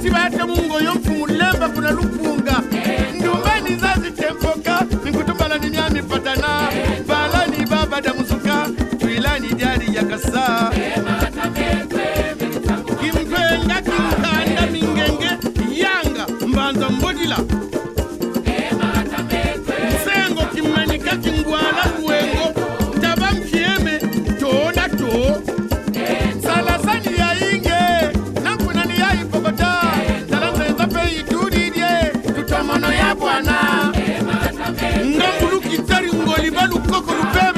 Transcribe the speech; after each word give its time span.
Sibaete 0.00 0.40
é 0.40 0.44
mungo 0.44 0.78
yom 0.80 1.05
soco 36.96 37.12
no 37.14 37.32
pé, 37.32 37.55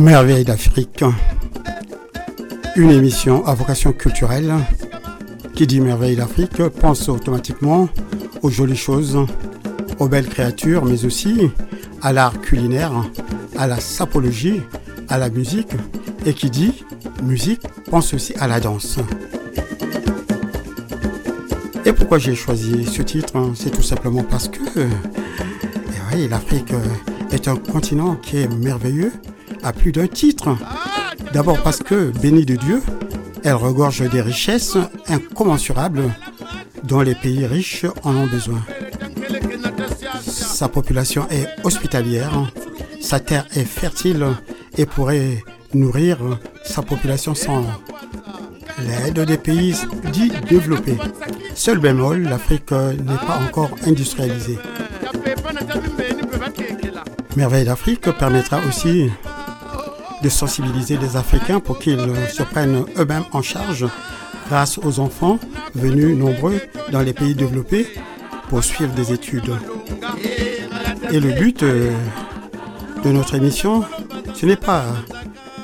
Merveille 0.00 0.44
d'Afrique. 0.44 1.04
Une 2.74 2.90
émission 2.90 3.46
à 3.46 3.52
vocation 3.52 3.92
culturelle. 3.92 4.50
Qui 5.54 5.66
dit 5.66 5.80
Merveille 5.80 6.16
d'Afrique 6.16 6.62
pense 6.68 7.10
automatiquement 7.10 7.86
aux 8.40 8.48
jolies 8.48 8.78
choses, 8.78 9.18
aux 9.98 10.08
belles 10.08 10.28
créatures, 10.28 10.86
mais 10.86 11.04
aussi 11.04 11.50
à 12.00 12.14
l'art 12.14 12.40
culinaire, 12.40 12.92
à 13.58 13.66
la 13.66 13.78
sapologie, 13.78 14.62
à 15.10 15.18
la 15.18 15.28
musique. 15.28 15.72
Et 16.24 16.32
qui 16.32 16.48
dit 16.48 16.82
musique 17.22 17.60
pense 17.90 18.14
aussi 18.14 18.32
à 18.40 18.46
la 18.46 18.58
danse. 18.58 18.98
Et 21.84 21.92
pourquoi 21.92 22.16
j'ai 22.16 22.34
choisi 22.34 22.86
ce 22.86 23.02
titre? 23.02 23.34
C'est 23.54 23.70
tout 23.70 23.82
simplement 23.82 24.22
parce 24.22 24.48
que 24.48 24.60
eh 26.16 26.26
l'Afrique 26.26 26.72
est 27.32 27.48
un 27.48 27.56
continent 27.56 28.16
qui 28.16 28.38
est 28.38 28.48
merveilleux 28.48 29.12
à 29.62 29.72
plus 29.72 29.92
d'un 29.92 30.06
titre. 30.06 30.56
D'abord 31.32 31.62
parce 31.62 31.78
que, 31.78 32.10
bénie 32.20 32.44
de 32.44 32.56
Dieu, 32.56 32.82
elle 33.44 33.54
regorge 33.54 34.08
des 34.10 34.20
richesses 34.20 34.76
incommensurables 35.08 36.12
dont 36.84 37.00
les 37.00 37.14
pays 37.14 37.46
riches 37.46 37.86
en 38.02 38.14
ont 38.16 38.26
besoin. 38.26 38.62
Sa 40.22 40.68
population 40.68 41.26
est 41.30 41.46
hospitalière, 41.64 42.52
sa 43.00 43.20
terre 43.20 43.46
est 43.54 43.64
fertile 43.64 44.26
et 44.76 44.86
pourrait 44.86 45.42
nourrir 45.74 46.18
sa 46.64 46.82
population 46.82 47.34
sans 47.34 47.64
l'aide 48.78 49.20
des 49.20 49.38
pays 49.38 49.74
dits 50.12 50.32
développés. 50.48 50.98
Seul 51.54 51.78
bémol, 51.78 52.22
l'Afrique 52.22 52.72
n'est 52.72 53.26
pas 53.26 53.40
encore 53.46 53.70
industrialisée. 53.86 54.58
Merveille 57.36 57.64
d'Afrique 57.64 58.10
permettra 58.18 58.60
aussi 58.68 59.10
de 60.22 60.28
sensibiliser 60.28 60.96
les 60.98 61.16
Africains 61.16 61.60
pour 61.60 61.78
qu'ils 61.78 62.12
se 62.32 62.42
prennent 62.42 62.84
eux-mêmes 62.98 63.24
en 63.32 63.42
charge 63.42 63.86
grâce 64.48 64.78
aux 64.78 64.98
enfants 65.00 65.38
venus 65.74 66.16
nombreux 66.16 66.60
dans 66.90 67.00
les 67.00 67.12
pays 67.12 67.34
développés 67.34 67.86
pour 68.48 68.64
suivre 68.64 68.92
des 68.94 69.12
études. 69.12 69.52
Et 71.12 71.20
le 71.20 71.32
but 71.32 71.62
euh, 71.62 71.92
de 73.04 73.10
notre 73.10 73.34
émission, 73.34 73.84
ce 74.34 74.46
n'est 74.46 74.56
pas 74.56 74.84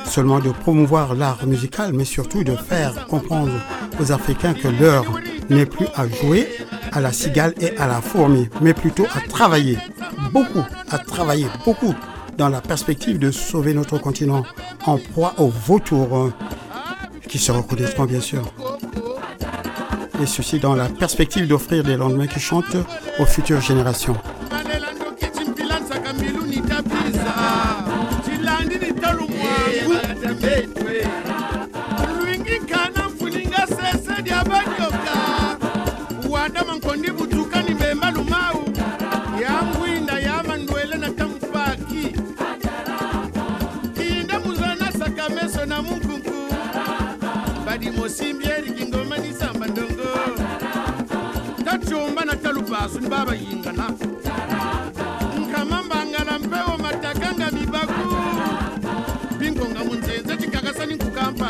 seulement 0.05 0.39
de 0.39 0.51
promouvoir 0.51 1.15
l'art 1.15 1.45
musical, 1.47 1.93
mais 1.93 2.05
surtout 2.05 2.45
de 2.45 2.55
faire 2.57 3.07
comprendre 3.07 3.53
aux 4.01 4.13
Africains 4.13 4.55
que 4.55 4.69
l'heure 4.69 5.05
n'est 5.51 5.67
plus 5.67 5.87
à 5.95 6.09
jouer 6.09 6.49
à 6.93 7.01
la 7.01 7.13
cigale 7.13 7.55
et 7.61 7.77
à 7.77 7.87
la 7.87 8.01
fourmi, 8.01 8.49
mais 8.61 8.73
plutôt 8.73 9.07
à 9.15 9.21
travailler, 9.21 9.79
beaucoup, 10.33 10.65
à 10.91 10.99
travailler 10.99 11.47
beaucoup 11.65 11.95
dans 12.37 12.49
la 12.49 12.61
perspective 12.61 13.19
de 13.19 13.31
sauver 13.31 13.75
notre 13.75 13.99
continent 13.99 14.45
en 14.87 14.99
proie 14.99 15.35
aux 15.39 15.49
vautours 15.49 16.17
euh, 16.17 16.33
qui 17.29 17.39
se 17.39 17.53
reconnaîtront 17.53 18.05
bien 18.05 18.21
sûr. 18.21 18.43
Et 20.23 20.27
ceci 20.27 20.59
dans 20.59 20.75
la 20.75 20.89
perspective 20.89 21.47
d'offrir 21.47 21.83
des 21.83 21.97
lendemains 21.97 22.27
qui 22.27 22.41
chantent 22.41 22.77
aux 23.19 23.27
futures 23.27 23.61
générations. 23.61 24.17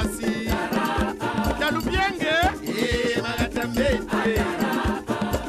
Kasi 0.07 0.47
Talubienge 1.59 2.39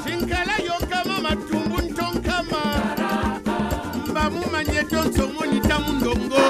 Shinkala 0.01 0.55
Yokama 0.65 1.15
Matumbu 1.21 1.77
Ntonkama. 1.81 2.61
Mbamu 4.09 4.41
Manyeto 4.51 5.03
Nsomoni 5.03 5.59
Tamundongo 5.61 6.41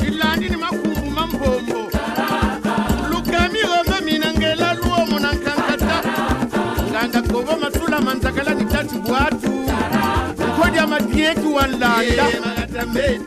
Chilandi 0.00 0.48
ni 0.48 0.56
makumbu 0.56 1.10
mambombo. 1.10 1.90
Lukami 3.10 3.60
Roma 3.62 4.00
Minangela 4.04 4.74
Luomo 4.74 5.18
Nankankata. 5.20 6.02
Nganda 6.90 7.22
Kobo 7.22 7.56
Matula 7.56 8.00
Manzakala 8.00 8.54
Nitati 8.54 8.98
Bwatu. 8.98 9.52
Kodia 10.58 10.86
Madietu 10.86 11.54
Wanlanda 11.54 12.24
Magatambete 12.44 13.22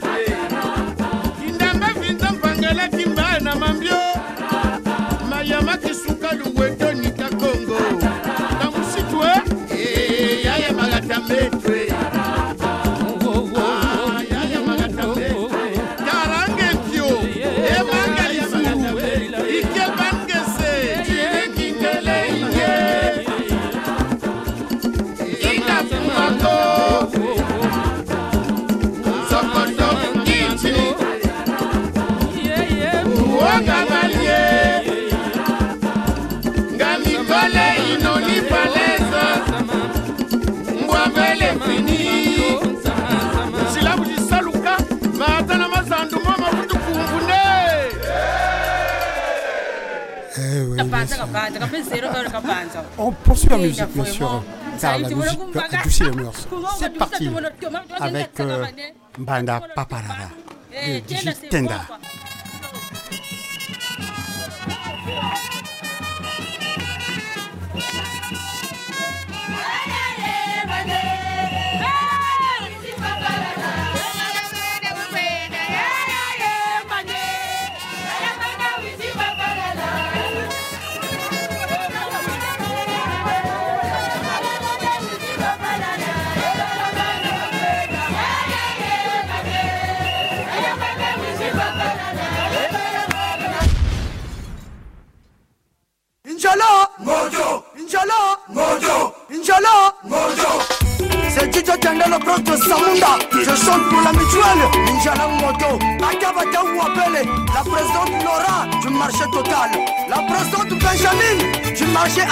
On 52.97 53.11
poursuit 53.11 53.49
la 53.49 53.57
musique, 53.57 53.87
bien 53.93 54.05
sûr, 54.05 54.43
car 54.79 54.97
la 54.99 55.09
musique 55.09 55.39
Kumbaga. 55.39 55.79
adoucir 55.79 56.09
les 56.11 56.15
mœurs. 56.23 56.47
C'est 56.79 56.97
parti. 56.97 57.29
avec 57.99 58.39
euh, 58.39 58.65
Mbanda 59.19 59.61
Paparara. 59.75 60.29
Eh, 60.87 61.01
de 61.01 61.49
Tenda, 61.49 61.81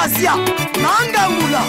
asia 0.03 0.33
nandengula 0.83 1.61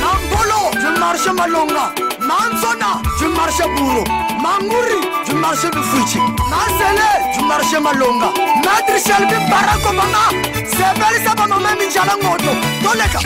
nampolo 0.00 0.58
je 0.82 0.90
marche 1.00 1.32
malonga 1.38 1.84
nansona 2.28 2.90
je 3.18 3.26
marche 3.36 3.64
buro 3.76 4.04
manguri 4.44 4.98
je 5.26 5.34
marche 5.42 5.68
bifuci 5.74 6.18
nasele 6.50 7.08
je 7.34 7.40
marche 7.50 7.78
malonga 7.86 8.28
maître 8.64 8.96
shelbi 9.04 9.36
barakomanga 9.50 10.24
sebelisabamomeminjalangoto 10.72 12.52
toleka. 12.82 13.20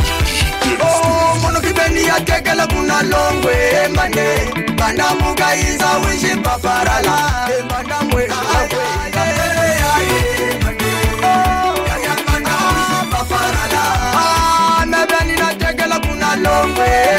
Oh, 0.82 1.34
o 1.34 1.36
monokibeni 1.42 2.04
ya 2.04 2.20
tekele 2.20 2.66
kuna 2.66 3.02
longwe 3.02 3.54
emane 3.84 4.26
bandamukaisa 4.78 5.88
winji 6.02 6.36
paparala 6.44 7.16
emandamwe 7.58 8.28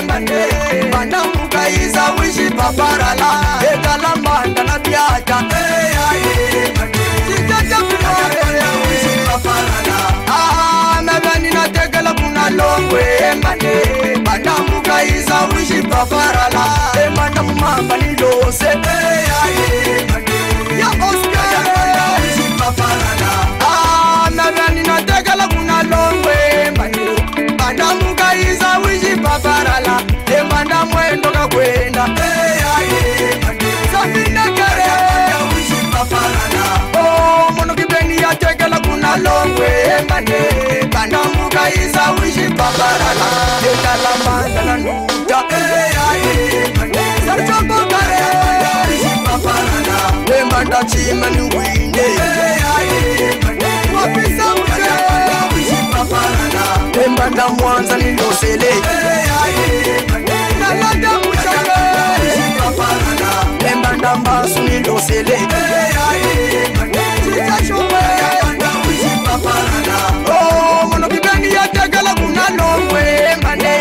mane 0.08 0.42
mana 0.92 1.24
mukaiza 1.36 2.04
wishipaparala 2.20 3.30
ekalambanda 3.74 4.62
ah, 4.62 4.66
na 4.66 4.80
byata 4.80 5.38
mebaninatekela 11.06 12.14
kuna 12.14 12.50
longwe. 12.50 13.04
Mane 13.44 13.74
mana 14.26 14.54
mukaiza 14.70 15.36
wishipaparala 15.56 16.64
emana 17.06 17.44
mumamba 17.44 17.98
nilose 17.98 18.66
yaoo 20.80 21.10
oh, 21.10 21.17
mwendo 30.92 31.30
kakwenda 31.32 32.06
safindakere 33.92 34.88
muno 37.58 37.76
kibeni 37.76 38.22
yatekela 38.22 38.80
kunalongwe 38.80 39.68
embane 40.00 40.40
bandambuka 40.94 41.70
isa 41.74 42.12
wishipaparala 42.22 43.28
endalamandalanduta 43.72 45.44
sarcobokare 47.26 48.18
wembandachima 50.32 51.30
ni 51.30 51.42
wine 51.42 52.08
wapisa 53.96 54.46
uje 54.54 54.96
wembandamwanza 57.00 57.98
nilosele 57.98 58.66
hey, 58.66 58.82
hey, 58.82 59.70
hey. 59.70 59.77
nalanda 60.68 61.12
mucanga 61.24 61.78
embandamba 63.72 64.48
suni 64.48 64.80
dosele 64.80 65.34
eh, 65.34 65.48
oh, 70.30 70.88
monokibeni 70.88 71.54
yatekala 71.54 72.14
kuna 72.16 72.46
lomwe 72.58 73.04
mane. 73.44 73.74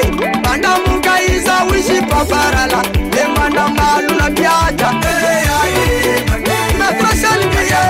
Bandamukaiza 0.43 1.55
wishi 1.71 1.99
paparala. 2.03 2.81
Embandamba 3.23 3.87
luna 4.09 4.31
pyata 4.31 4.93
metrashalimiye 6.79 7.83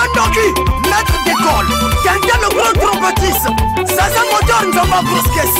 Mandoki, 0.00 0.48
maître 0.88 1.16
d'école, 1.26 1.68
Yanga 2.06 2.36
le 2.40 2.48
grand 2.56 2.72
trompettiste, 2.80 3.48
Zaza 3.86 4.22
Motor 4.32 4.62
Nzamba 4.70 5.02
Brusques, 5.02 5.52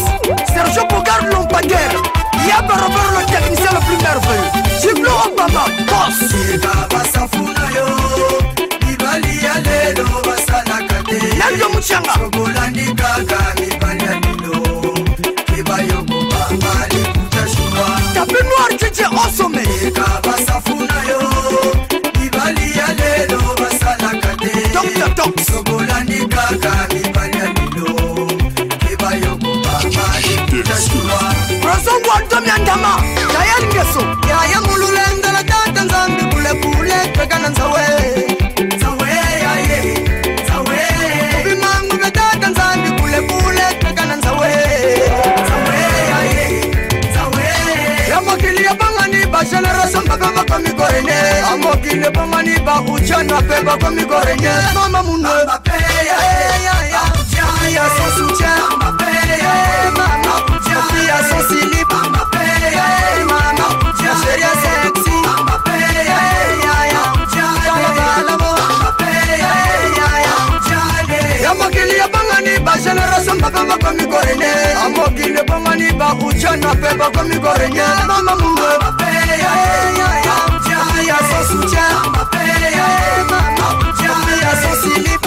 Sergio 0.46 0.82
Bogard 0.88 1.26
Lompaguer, 1.30 1.92
Yaba 2.48 2.74
Robert 2.74 3.12
le 3.18 3.26
technicien 3.30 3.70
le 3.70 3.80
plus 3.84 4.02
merveilleux, 4.02 4.50
Jiblo 4.80 5.10
Obama, 5.26 5.64
boss. 5.86 6.32
Ibaba 6.54 7.04
Safuna 7.12 7.66
yo, 7.76 7.86
Ibali 8.90 9.40
Alelo 9.46 10.08
Basalaka 10.24 11.02
te, 11.06 11.18
Nando 11.36 11.68
Muchanga, 11.74 12.14
Sobolandi 12.14 12.94
Kaka, 12.94 13.40
Ibali 13.62 14.06
Alelo, 14.06 14.94
Ibayo 15.58 16.00
Bamba, 16.08 16.72
Likuta 16.92 17.42
Shua, 17.46 17.86
Tapis 18.14 18.44
noir, 18.44 18.68
tu 18.78 18.90
dis 18.90 19.04
au 19.04 19.36
sommet, 19.36 19.64
Ibaba 19.82 20.32
Safuna 20.38 20.49
kaka 26.50 26.86
kibanyanido 26.86 27.86
kibayokubamaitashua 28.78 31.20
prosongo 31.62 32.10
atomyandama 32.18 32.92
yayalingeso 33.34 34.00
yayamululendela 34.30 35.42
tata 35.44 35.84
nzambi 35.84 36.22
bulebule 36.22 36.94
kakana 37.16 37.48
nzawe. 37.48 37.80
Obimangu 41.40 41.96
bya 41.98 42.10
tata 42.10 42.48
nzambi 42.50 42.90
bulebule 43.02 43.64
kakana 43.82 44.16
nzawe. 44.16 44.50
Yamokili 48.10 48.64
yabangani 48.64 49.26
bageneration 49.26 50.04
baba 50.08 50.32
bakomigorenye 50.32 51.18
amokili 51.52 52.04
yabangani 52.04 52.58
bauchana 52.60 53.42
pe 53.42 53.62
bakomigorenye 53.62 54.50
mama 54.74 55.02
munwe 55.02 55.30
gorenye 74.30 74.52
amogine 74.84 75.42
bongani 75.42 75.92
ba 75.98 76.14
uchana 76.26 76.74
pe 76.74 76.90
ba 76.98 77.10
gomi 77.10 77.36
gorenye 77.38 77.82
mama 78.06 78.36
muwe 78.36 78.70
ya 81.06 81.18
sosucha 81.30 81.84
ya 84.42 84.52
sosili 84.62 85.18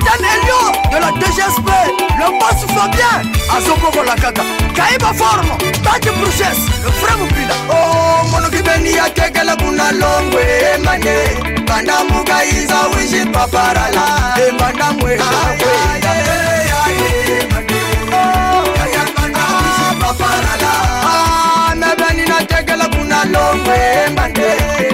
capitaine 0.00 0.28
elio 0.34 0.90
de 0.90 0.98
la 1.00 1.10
dgsp 1.12 1.68
le 2.18 2.26
boss 2.38 2.60
fabien 2.74 3.32
azokokola 3.56 4.14
kaka 4.16 4.42
kaiba 4.76 5.12
forme 5.14 5.56
tati 5.84 6.10
bruchesse 6.10 6.64
le 6.84 6.90
frère 6.92 7.16
mobila 7.18 7.54
o 7.70 8.24
monoki 8.30 8.62
beni 8.62 8.92
ya 8.94 9.10
kekele 9.10 9.54
kuna 9.56 9.92
longwe 9.92 10.42
emane 10.74 11.16
bandamu 11.68 12.24
kaiza 12.24 12.78
wiji 12.96 13.26
paparala 13.26 14.02
emandamu 14.48 15.06
mebeni 21.76 22.24
na 22.28 22.44
tekele 22.46 22.84
kuna 22.96 23.24
longwe 23.24 23.76
emane 24.06 24.48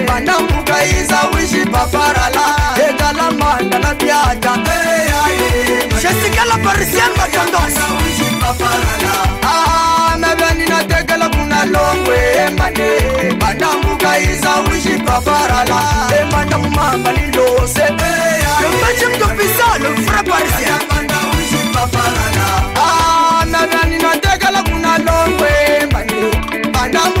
bandamu 0.07 0.56
raisa 0.77 1.19
wishi 1.33 1.61
paparala 1.73 2.45
egala 2.87 3.27
manda 3.39 3.77
na 3.79 3.91
biaja 3.99 4.53
shesikala 6.01 6.55
parisian 6.65 7.11
matondo 7.17 7.59
mebenina 10.21 10.79
tekela 10.89 11.27
kuna 11.35 11.59
longwe 11.73 12.17
emane 12.45 12.89
bandamu 13.41 13.97
kaisa 14.03 14.51
wishi 14.69 14.95
paparala 15.07 15.79
emandamu 16.21 16.69
mambani 16.77 17.25
lose 17.37 17.81
embache 18.65 19.05
mtopisalo 19.13 19.89
fra 20.05 20.23
parisian 20.29 20.81
mebenina 23.51 24.11
tekela 24.23 24.61
kuna 24.63 24.97
longwe 25.07 25.49
emane 25.81 26.21
bandamu 26.73 27.16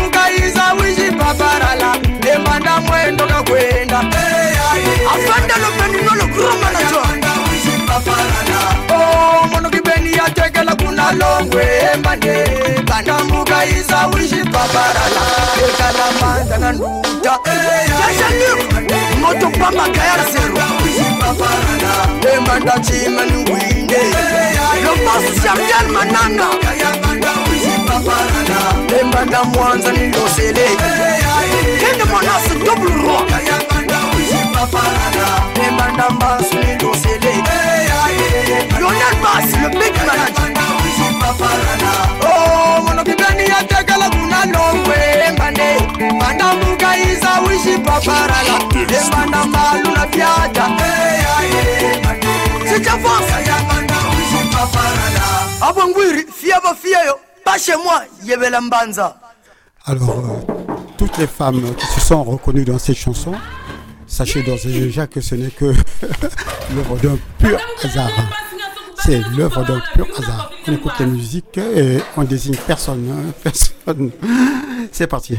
kwenda. 3.47 3.99
Afande 5.13 5.53
lopeni 5.61 6.03
nolokurumanaco 6.05 6.99
oh, 8.93 9.47
mono 9.51 9.69
kibeni 9.69 10.13
yatekela 10.13 10.75
kunalongwembane 10.75 12.47
bandambuka 12.89 13.65
isa 13.65 14.07
wishipaparana 14.07 15.21
ekalamanda 15.67 16.57
na 16.57 16.71
nduta 16.71 17.39
jasani 17.87 18.47
moto 19.21 19.49
pamagayarasero 19.59 20.57
embandacima 22.37 23.25
ningwinde 23.25 23.97
lobosu 24.83 25.41
shamjan 25.41 25.87
mananga. 25.91 26.47
Embanda 29.01 29.43
mwanza 29.43 29.91
nilosele 29.91 30.65
monase 32.09 32.53
double 32.65 32.93
roi. 33.03 33.27
Ebandamba 35.67 36.37
suli 36.49 36.75
dosele 36.77 37.33
lionel 38.77 39.15
bas 39.23 39.49
le 39.61 39.69
big 39.79 39.95
manager 40.05 40.47
oh, 42.23 42.81
monokibeni 42.85 43.43
yatekala 43.49 44.09
kuna 44.09 44.45
longwe 44.45 44.95
embande 45.27 45.69
bandambuka 46.19 46.97
iza 46.97 47.39
wishi 47.47 47.77
paparala 47.79 48.55
embandamba 48.99 49.63
lula 49.83 50.07
fyata 50.11 50.65
sicafos 52.69 53.27
abongwiri 55.61 56.25
fie 56.41 56.55
bafieyo 56.63 57.19
bashe 57.45 57.75
mwa 57.75 58.05
yebela 58.23 58.61
mbanza. 58.61 59.13
Alors, 59.89 60.09
euh, 60.19 60.53
toutes 60.97 61.17
les 61.17 61.27
femmes 61.27 61.61
qui 61.75 61.85
se 61.85 62.01
sont 62.01 62.21
reconnues 62.23 62.65
dans 62.65 62.77
cette 62.77 62.97
chanson, 62.97 63.33
sachez 64.05 64.43
d'ores 64.43 64.65
et 64.65 64.71
déjà 64.79 65.07
que 65.07 65.21
ce 65.21 65.35
n'est 65.35 65.49
que 65.49 65.65
l'œuvre 66.75 66.97
d'un 67.01 67.17
pur 67.39 67.57
hasard. 67.83 68.09
C'est 69.05 69.21
l'œuvre 69.37 69.63
d'un 69.65 69.81
pur 69.93 70.07
hasard. 70.17 70.51
On 70.67 70.73
écoute 70.73 70.91
la 70.99 71.05
musique 71.05 71.57
et 71.57 71.99
on 72.17 72.23
désigne 72.23 72.57
personne. 72.67 73.07
hein, 73.09 73.31
Personne. 73.43 74.11
C'est 74.91 75.07
parti. 75.07 75.37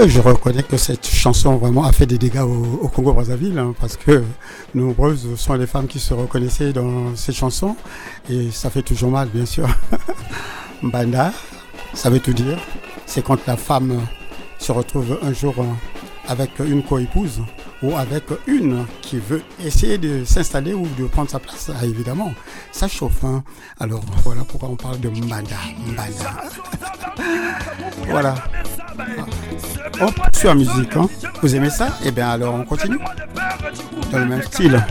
Et 0.00 0.08
je 0.08 0.20
reconnais 0.20 0.62
que 0.62 0.76
cette 0.76 1.08
chanson 1.08 1.56
vraiment 1.56 1.82
a 1.82 1.90
fait 1.90 2.06
des 2.06 2.18
dégâts 2.18 2.42
au, 2.42 2.82
au 2.82 2.88
Congo 2.88 3.12
Brazzaville 3.12 3.58
hein, 3.58 3.74
parce 3.80 3.96
que 3.96 4.22
nombreuses 4.72 5.34
sont 5.34 5.54
les 5.54 5.66
femmes 5.66 5.88
qui 5.88 5.98
se 5.98 6.14
reconnaissaient 6.14 6.72
dans 6.72 7.16
cette 7.16 7.34
chanson 7.34 7.74
et 8.30 8.52
ça 8.52 8.70
fait 8.70 8.82
toujours 8.82 9.10
mal 9.10 9.28
bien 9.28 9.44
sûr. 9.44 9.66
Mbanda, 10.82 11.32
ça 11.94 12.10
veut 12.10 12.20
tout 12.20 12.32
dire. 12.32 12.58
C'est 13.06 13.24
quand 13.24 13.44
la 13.46 13.56
femme 13.56 14.00
se 14.60 14.70
retrouve 14.70 15.18
un 15.20 15.32
jour 15.32 15.54
euh, 15.58 15.64
avec 16.28 16.50
une 16.60 16.84
co-épouse 16.84 17.40
ou 17.82 17.96
avec 17.96 18.24
une 18.46 18.84
qui 19.02 19.18
veut 19.18 19.42
essayer 19.64 19.98
de 19.98 20.24
s'installer 20.24 20.74
ou 20.74 20.86
de 20.98 21.04
prendre 21.06 21.30
sa 21.30 21.38
place. 21.38 21.70
Ah, 21.78 21.84
évidemment, 21.84 22.32
ça 22.72 22.88
chauffe. 22.88 23.22
hein. 23.24 23.42
Alors 23.78 24.02
voilà 24.24 24.42
pourquoi 24.44 24.68
on 24.70 24.76
parle 24.76 24.98
de 25.00 25.08
Mbanda. 25.08 25.56
Mbanda. 25.86 26.34
voilà. 28.08 28.34
On 30.00 30.10
poursuit 30.12 30.48
en 30.48 30.54
musique. 30.56 30.96
hein. 30.96 31.08
Vous 31.42 31.54
aimez 31.54 31.70
ça? 31.70 31.88
Eh 32.04 32.10
bien 32.10 32.30
alors 32.30 32.54
on 32.54 32.64
continue 32.64 32.98
dans 34.10 34.18
le 34.18 34.26
même 34.26 34.42
style. 34.42 34.82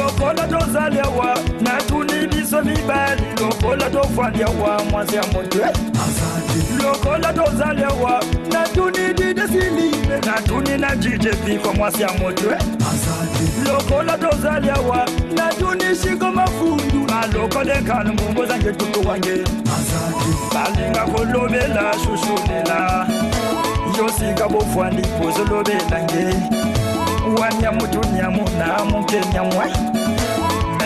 Awa 0.00 0.16
mobali 0.16 0.46
ya 0.46 0.46
motwe 0.46 0.46
lokola 0.46 0.48
tozali 0.48 0.98
awa 1.00 1.38
natuni 1.60 2.26
biso 2.26 2.62
mibali 2.62 3.22
lokola 3.40 3.90
tofandi 3.90 4.42
awa 4.42 4.84
mwasi 4.90 5.16
ya 5.16 5.22
motwe 5.26 5.66
lokola 6.82 7.32
tozali 7.32 7.84
awa 7.84 8.22
natuni 8.52 9.14
didesilibe 9.14 10.20
natuni 10.26 10.78
na 10.78 10.96
jije 10.96 11.30
piko 11.30 11.72
mwasi 11.72 12.02
ya 12.02 12.12
motwe 12.12 12.58
lokola 13.66 14.18
tozali 14.18 14.70
awa 14.70 15.08
natuni 15.34 15.96
shiko 16.02 16.30
mafundu 16.30 17.06
nalokolekana 17.06 18.12
mbumbo 18.12 18.46
zange 18.46 18.72
tutu 18.72 19.08
wange. 19.08 19.44
Balinga 20.54 21.00
kolobela 21.00 21.92
shushulela 21.98 23.06
yosika 23.98 24.48
bofwandi 24.48 25.02
pozolobela 25.02 26.02
nge 26.02 26.55
wanyamu 27.34 27.86
dunyamu 27.86 28.48
namu 28.58 29.04
kenyamwa 29.04 29.66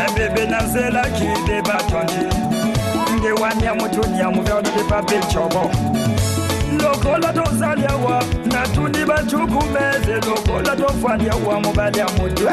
ebebe 0.06 0.40
eh. 0.40 0.47
eh, 0.47 0.50
nazelaki 0.50 1.28
de 1.47 1.62
batondi 1.62 2.37
nge 3.14 3.32
wanyamu 3.32 3.88
dunyamu 3.88 4.42
vyonde 4.42 4.70
babicobo 4.90 5.70
lokola 6.82 7.32
tozali 7.32 7.87
awa 7.87 8.23
natundi 8.47 9.04
bacukumeze 9.04 10.14
lokola 10.28 10.76
tofandi 10.76 11.30
awa 11.30 11.61
mobali 11.61 11.99
ya 11.99 12.06
mutwe 12.09 12.52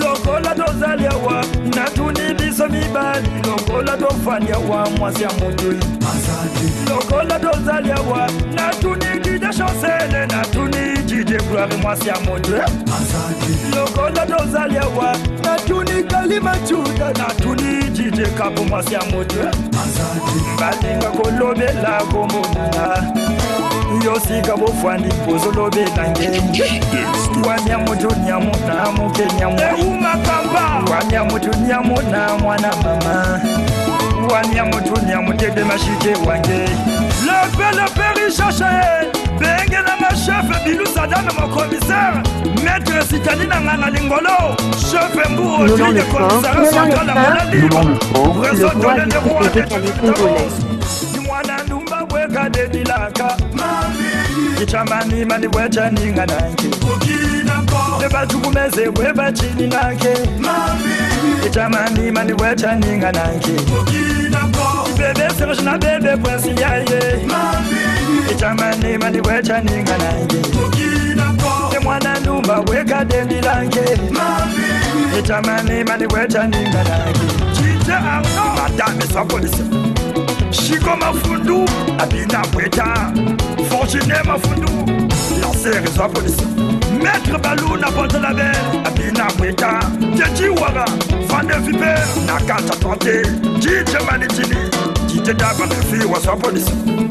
lokola 0.00 0.54
tozali 0.54 1.06
awa 1.06 1.44
natundi 1.76 2.35
biso 2.56 2.68
mibali 2.68 3.28
lokola 3.46 3.96
tofandi 3.96 4.52
awa 4.52 4.90
mwasi 4.90 5.22
ya 5.22 5.28
motu 5.32 5.74
lokola 6.90 7.38
tozali 7.40 7.92
awa 7.92 8.30
natuni 8.54 9.20
dide 9.22 9.46
chancele 9.52 10.26
natuni 10.26 10.98
dide 11.06 11.36
gloire 11.38 11.76
mwasi 11.76 12.08
ya 12.08 12.20
motu 12.20 12.52
lokola 13.76 14.26
tozali 14.26 14.78
awa 14.78 15.16
natuni 15.44 16.02
kalimacuda 16.04 17.12
natuni 17.18 17.90
dide 17.90 18.26
kapo 18.26 18.64
mwasi 18.64 18.94
ya 18.94 19.04
motu 19.04 19.36
balinga 20.60 21.10
kolobela 21.10 22.02
komonana 22.12 23.12
yosika 24.04 24.56
bofwandi 24.56 25.08
bozolobela 25.26 26.08
ngenye 26.10 26.40
wanyamutu 27.48 28.16
nyamuna 28.26 28.92
muke 28.96 29.22
nyamueumakamba 29.38 30.82
wanyamutu 30.90 31.50
nyamuna 31.68 32.28
mwana. 32.38 32.72
Mama. 32.82 33.40
Nyamutede 35.08 35.64
mashike 35.64 36.14
wange. 36.28 36.58
Lepe 37.26 37.76
lepe 37.76 38.20
richache 38.20 38.64
bengelanga 39.38 40.10
chef 40.26 40.64
bilusadana 40.64 41.32
mokomisare 41.32 42.22
maître 42.64 43.02
sitani 43.08 43.46
na 43.46 43.60
nga 43.60 43.76
na 43.76 43.90
lingolo. 43.90 44.56
Mburo 45.30 45.68
komisare 46.12 46.70
central 46.70 47.06
Réseau 48.42 48.70
roi 48.80 48.94
de 49.06 49.18
congolais. 49.18 50.75
laka 52.36 52.48
deni 52.50 52.84
laka. 52.84 53.36
Ngichamani 54.56 55.24
mani 55.24 55.48
bwachaninga 55.48 56.26
nake 56.26 56.68
bebasukumeze 58.00 58.90
kwebachini 58.90 59.66
nake 59.66 60.08
ngichamani 61.40 62.10
mani 62.10 62.34
bwachaninga 62.34 63.12
nake 63.12 63.52
bebesekoshina 64.98 65.78
bebe 65.78 66.16
pwansi 66.16 66.50
yaye. 66.60 67.26
Ngichamani 68.26 68.98
mani 68.98 69.20
bwachaninga 69.20 69.98
nake 69.98 70.36
emwana 71.76 72.20
ndumba 72.20 72.58
wekadeni 72.60 73.40
lanke 73.40 73.80
ngichamani 75.12 75.84
mani 75.84 76.06
bwachaninga 76.06 76.84
nake 76.84 77.26
madame 78.56 79.02
sokolisa 79.12 79.64
Chico 80.56 80.96
Mafundu, 80.96 81.64
Abina 81.98 82.42
Bweta, 82.52 83.12
Fortuné 83.68 84.14
Mafundu, 84.24 84.66
Lancer 85.40 85.82
et 85.84 85.96
sa 85.96 86.08
police. 86.08 86.36
Maître 87.02 87.38
Balou 87.40 87.76
la 87.76 88.32
belle, 88.32 88.52
Abina 88.84 89.26
Bweta, 89.36 89.80
Teti 90.16 90.48
Wara, 90.48 90.84
Van 91.28 91.44
de 91.44 91.54
Viper, 91.66 91.98
Nakata 92.26 92.76
Tante, 92.80 93.22
DJ 93.60 93.96
Manitini, 94.10 94.70
DJ 95.08 95.34
Davan 95.34 95.68
de 95.68 95.74
Fille 95.74 96.06
ou 96.06 96.16
sa 96.20 96.32
police. 96.32 96.66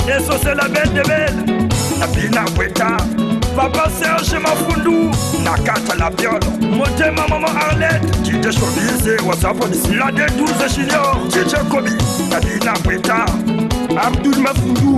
Et 0.08 0.56
la 0.56 0.68
belle 0.68 0.94
de 0.94 1.08
belle, 1.08 1.70
Abina 2.02 2.46
Bweta, 2.56 2.98
Papa 3.56 3.90
Serge 3.90 4.38
Mafundu, 4.40 5.12
Nakata 5.44 5.96
la 5.98 6.10
viole, 6.10 6.40
Motema 6.60 7.28
Maman 7.28 7.56
Arlette, 7.56 8.06
DJ 8.24 8.52
Showbiz 8.52 9.40
sa 9.40 9.54
police. 9.54 9.88
La 9.98 10.12
des 10.12 10.26
12 10.36 10.68
Chignon, 10.70 11.28
DJ 11.30 11.56
Kobi, 11.70 11.92
Abina 12.36 12.74
Bweta, 12.84 13.26
Abdul 13.98 14.40
Mafundu, 14.42 14.98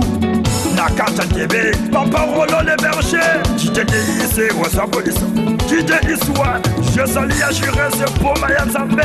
Nakata 0.74 1.24
TV, 1.34 1.70
Papa 1.92 2.26
Rolo 2.34 2.60
le 2.64 2.76
berger, 2.82 3.42
DJ 3.56 3.84
DIC 3.84 4.52
sa 4.70 4.86
police. 4.86 5.20
DJ 5.68 5.92
Iswa, 6.10 6.60
je 6.96 7.06
salue 7.06 7.42
Achire, 7.48 7.88
c'est 7.96 8.12
pour 8.18 8.34
Maya 8.40 8.64
Nzambe. 8.66 9.02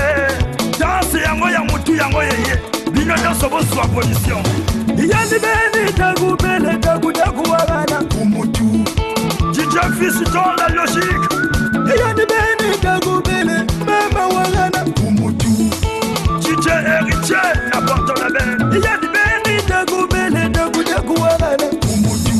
Danse 0.79 1.21
yango 1.23 1.49
ya 1.49 1.59
mutu 1.61 1.95
yango 1.95 2.23
yeye, 2.23 2.59
bino 2.91 3.15
nyonso 3.17 3.49
boswa 3.49 3.85
position. 3.93 4.41
Yani 4.97 5.39
beni 5.39 5.93
tagubele 5.93 6.77
tagudakuwagana 6.79 7.83
umutu. 7.83 7.92
DJ 9.73 9.79
Fils 9.97 10.21
dans 10.31 10.53
la 10.57 10.69
logique. 10.75 11.29
Yani 11.97 12.23
beni 12.29 12.77
tagubele 12.81 13.65
mama 13.87 14.27
wagana 14.27 14.83
umutu. 15.07 15.47
DJ 16.41 16.67
héritier 16.67 17.37
n'apporte 17.73 18.19
la 18.19 18.29
belle. 18.29 18.81
Yani 18.85 19.07
beni 19.13 19.61
tagubele 19.67 20.49
tagudakuwagana 20.51 21.67
umutu. 21.93 22.35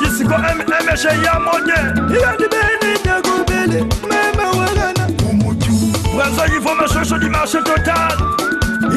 Jisiko 0.00 0.34
MMG 0.38 1.04
ya 1.24 1.38
mode. 1.40 1.78
Yani 2.22 2.46
beni 2.52 2.98
tagubele 3.04 3.84
mama 4.08 4.50
wagana 4.58 5.06
umutu. 5.30 5.72
Brazo 6.16 6.46
Yvo 6.54 6.74
Machocho 6.74 7.18
du 7.18 7.28
marché 7.28 7.58
total. 7.62 8.16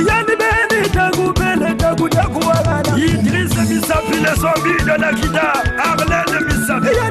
Yani 0.08 0.34
beni 0.40 0.90
tagubele 0.90 1.74
tagudakuwagana. 1.76 2.98
Idriss 2.98 3.54
Misapi 3.70 4.18
les 4.24 4.40
zombies 4.40 4.84
de 4.86 5.02
la 5.02 5.12
Kida. 5.13 5.54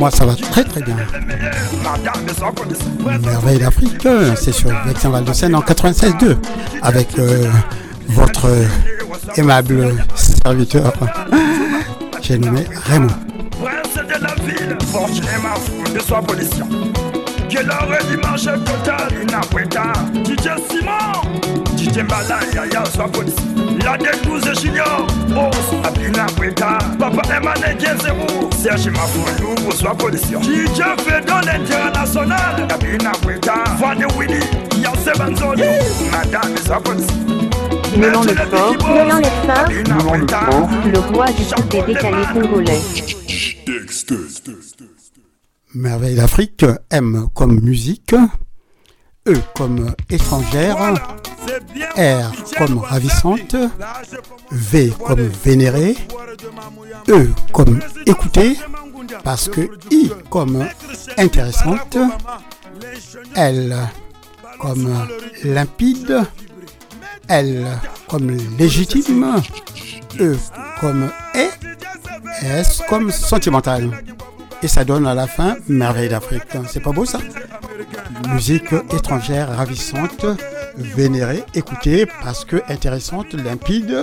Moi, 0.00 0.10
ça 0.10 0.24
va 0.24 0.34
très 0.34 0.64
très 0.64 0.80
bien. 0.80 0.96
Merveille 3.20 3.58
d'Afrique, 3.58 4.08
c'est 4.34 4.50
sur 4.50 4.70
Vexin 4.86 5.10
Val 5.10 5.24
de 5.24 5.30
en 5.30 5.60
96.2 5.60 6.38
avec 6.80 7.18
euh, 7.18 7.50
votre 8.08 8.48
aimable 9.36 9.94
serviteur, 10.14 10.94
j'ai 12.22 12.38
nommé 12.38 12.64
Raymond. 12.86 13.08
De 17.50 17.66
la 17.66 17.98
est 17.98 18.06
dimanche 18.06 18.44
total, 18.44 19.08
inapueta. 19.22 19.92
DJ 20.24 20.50
Simon, 20.68 21.40
DJ 21.76 22.02
Malaya, 22.08 22.64
ya 22.72 22.84
soi 22.84 23.08
policier. 23.08 23.42
La 23.84 23.96
D12 23.96 24.60
Junior, 24.60 25.06
Boss, 25.28 25.56
Abina 25.82 26.26
Pueta. 26.36 26.78
Papa 26.96 27.22
Serge. 30.16 30.46
DJ 30.46 30.80
Fedon 31.02 31.48
International, 31.48 32.68
Abina 32.70 33.10
Pueta. 33.20 33.64
Fanny 33.80 34.04
Willy, 34.16 34.40
Banzolo, 35.18 35.66
Madame 36.12 36.54
le 38.26 38.34
fort, 38.46 38.82
Melon 38.94 39.18
le 39.18 39.34
fort, 40.26 40.68
le 40.86 40.98
roi 41.00 41.26
du 41.32 41.42
groupe 41.42 41.68
des 41.68 41.94
décalés 41.94 42.26
congolais. 42.32 42.80
Merveille 45.74 46.16
d'Afrique, 46.16 46.64
M 46.90 47.28
comme 47.32 47.60
musique, 47.60 48.14
E 49.28 49.34
comme 49.54 49.94
étrangère, 50.08 50.94
R 51.96 52.32
comme 52.58 52.78
ravissante, 52.78 53.54
V 54.50 54.92
comme 55.06 55.28
vénérée, 55.44 55.96
E 57.08 57.28
comme 57.52 57.78
écouter, 58.04 58.56
parce 59.22 59.48
que 59.48 59.70
I 59.92 60.10
comme 60.28 60.66
intéressante, 61.16 61.96
L 63.36 63.76
comme 64.58 65.06
limpide, 65.44 66.24
L 67.28 67.78
comme 68.08 68.36
légitime, 68.58 69.40
E 70.18 70.36
comme 70.80 71.10
est, 71.34 71.52
S 72.42 72.82
comme 72.88 73.12
sentimental. 73.12 74.02
Et 74.62 74.68
ça 74.68 74.84
donne 74.84 75.06
à 75.06 75.14
la 75.14 75.26
fin 75.26 75.56
Merveille 75.68 76.08
d'Afrique. 76.08 76.42
C'est 76.68 76.80
pas 76.80 76.92
beau 76.92 77.04
ça? 77.04 77.18
Musique 78.28 78.72
étrangère 78.92 79.56
ravissante, 79.56 80.26
vénérée, 80.76 81.42
écoutée 81.54 82.06
parce 82.22 82.44
que 82.44 82.56
intéressante, 82.68 83.32
limpide, 83.34 83.96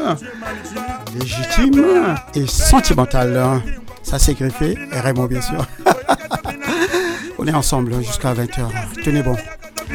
légitime 1.19 2.15
et 2.33 2.47
sentimentale. 2.47 3.61
Ça 4.01 4.19
s'est 4.19 4.33
greffé, 4.33 4.77
et 4.93 4.99
Raymond 4.99 5.25
bien 5.25 5.41
sûr. 5.41 5.65
On 7.37 7.45
est 7.45 7.53
ensemble 7.53 8.01
jusqu'à 8.03 8.33
20h. 8.33 8.67
Tenez 9.03 9.21
bon. 9.21 9.35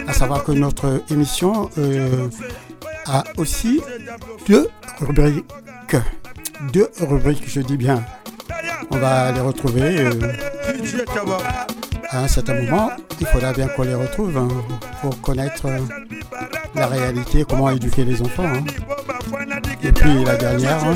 À 0.07 0.13
savoir 0.13 0.45
que 0.45 0.53
notre 0.53 1.03
émission 1.11 1.71
euh, 1.79 2.29
a 3.07 3.25
aussi 3.37 3.81
deux 4.47 4.69
rubriques. 5.01 5.97
Deux 6.73 6.89
rubriques, 7.01 7.49
je 7.49 7.61
dis 7.61 7.77
bien. 7.77 8.05
On 8.91 8.99
va 8.99 9.33
les 9.33 9.41
retrouver 9.41 9.99
euh, 9.99 10.13
à 12.11 12.19
un 12.21 12.29
certain 12.29 12.55
moment. 12.55 12.91
Il 13.21 13.27
faudra 13.27 13.53
bien 13.53 13.69
qu'on 13.69 13.83
les 13.83 13.95
retrouve 13.95 14.37
hein, 14.37 14.49
pour 15.01 15.21
connaître 15.21 15.67
euh, 15.67 15.79
la 16.75 16.87
réalité, 16.87 17.45
comment 17.49 17.71
éduquer 17.71 18.05
les 18.05 18.21
enfants. 18.21 18.45
Hein. 18.45 18.65
Et 19.83 19.93
puis 19.93 20.25
la 20.25 20.37
dernière, 20.37 20.85
hein, 20.85 20.95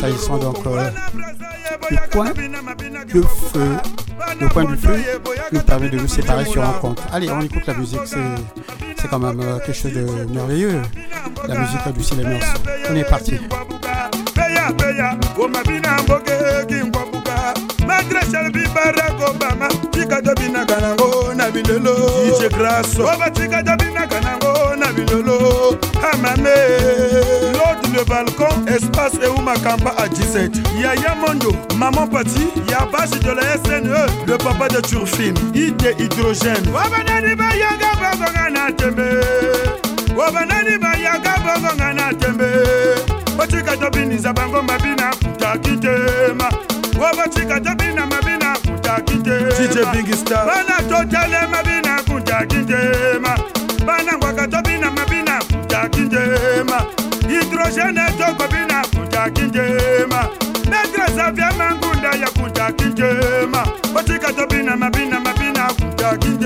s'agissant 0.00 0.38
donc 0.38 0.66
euh, 0.66 0.90
du 1.90 1.98
point 2.10 2.32
de 2.32 3.22
feu. 3.22 3.76
Le 4.40 4.48
point 4.48 4.64
du 4.64 4.76
feu 4.76 4.96
nous 5.52 5.60
permet 5.60 5.88
de 5.88 5.98
nous 5.98 6.08
séparer 6.08 6.44
sur 6.44 6.62
un 6.62 6.72
compte. 6.72 7.00
Allez, 7.12 7.30
on 7.30 7.40
écoute 7.40 7.66
la 7.66 7.74
musique, 7.74 8.00
c'est 8.06 9.08
quand 9.08 9.18
même 9.18 9.42
quelque 9.64 9.72
chose 9.72 9.92
de 9.92 10.06
merveilleux. 10.32 10.82
La 11.46 11.58
musique 11.58 11.80
a 11.86 11.92
du 11.92 12.02
cinéma. 12.02 12.38
On 12.90 12.94
est 12.96 13.04
parti. 13.04 13.38
Tobinaka 20.26 20.80
nango 20.80 21.34
na 21.34 21.50
bilelo. 21.50 21.94
Ije 22.28 22.48
graso 22.48 23.02
oba 23.02 23.30
tika 23.30 23.62
tobinaka 23.62 24.20
nango 24.20 24.76
na 24.76 24.86
bilelo. 24.92 25.78
Amame 26.12 26.54
lord 27.52 27.80
le 27.94 28.04
balcon. 28.04 28.66
Espace 28.66 29.18
eumakamba 29.22 29.94
à 29.98 30.08
17 30.08 30.58
yaya 30.82 31.14
mondo 31.14 31.52
maman 31.76 32.08
pati. 32.08 32.48
Ya 32.70 32.86
basi 32.92 33.18
de 33.20 33.30
la 33.34 33.56
sne 33.64 33.88
le 34.26 34.36
papa 34.38 34.68
de 34.68 34.80
turfine 34.80 35.38
ide 35.54 35.94
hydrogène. 35.98 36.66
Obanani 36.74 37.34
bayaga 37.36 37.90
bagonga 38.00 38.50
na 38.50 38.72
tembe. 38.72 39.06
Obanani 40.16 40.78
bayaga 40.78 41.34
bagonga 41.44 41.92
na 41.94 42.12
tembe. 42.12 42.48
Botika 43.36 43.76
tobinisa 43.76 44.32
bango 44.32 44.62
mabina 44.62 45.10
kutaki 45.22 45.76
tema 45.76 46.48
o 46.98 47.16
botika 47.16 47.60
tobina 47.60 48.06
mabina 48.06 48.56
kunjaki 49.04 50.24
tema 50.24 50.44
bana 50.46 50.76
totelema 50.88 51.62
bina 51.62 52.02
kunjaki 52.08 52.64
tema 52.66 53.36
banangwaka 53.86 54.48
tobina 54.48 54.90
mabina 54.90 55.38
kunjaki 55.50 56.08
tema 56.08 56.82
hidrogene 57.28 58.06
tokobina 58.18 58.82
kunjaki 58.94 59.50
tema 59.50 60.28
betrasavya 60.70 61.52
mangunda 61.58 62.08
ya 62.08 62.28
kunjaki 62.30 62.84
tema 62.94 63.66
otika 63.94 64.32
tobina 64.32 64.76
mabina 64.76 65.20
mabina 65.20 65.68
kunjaki 65.72 66.38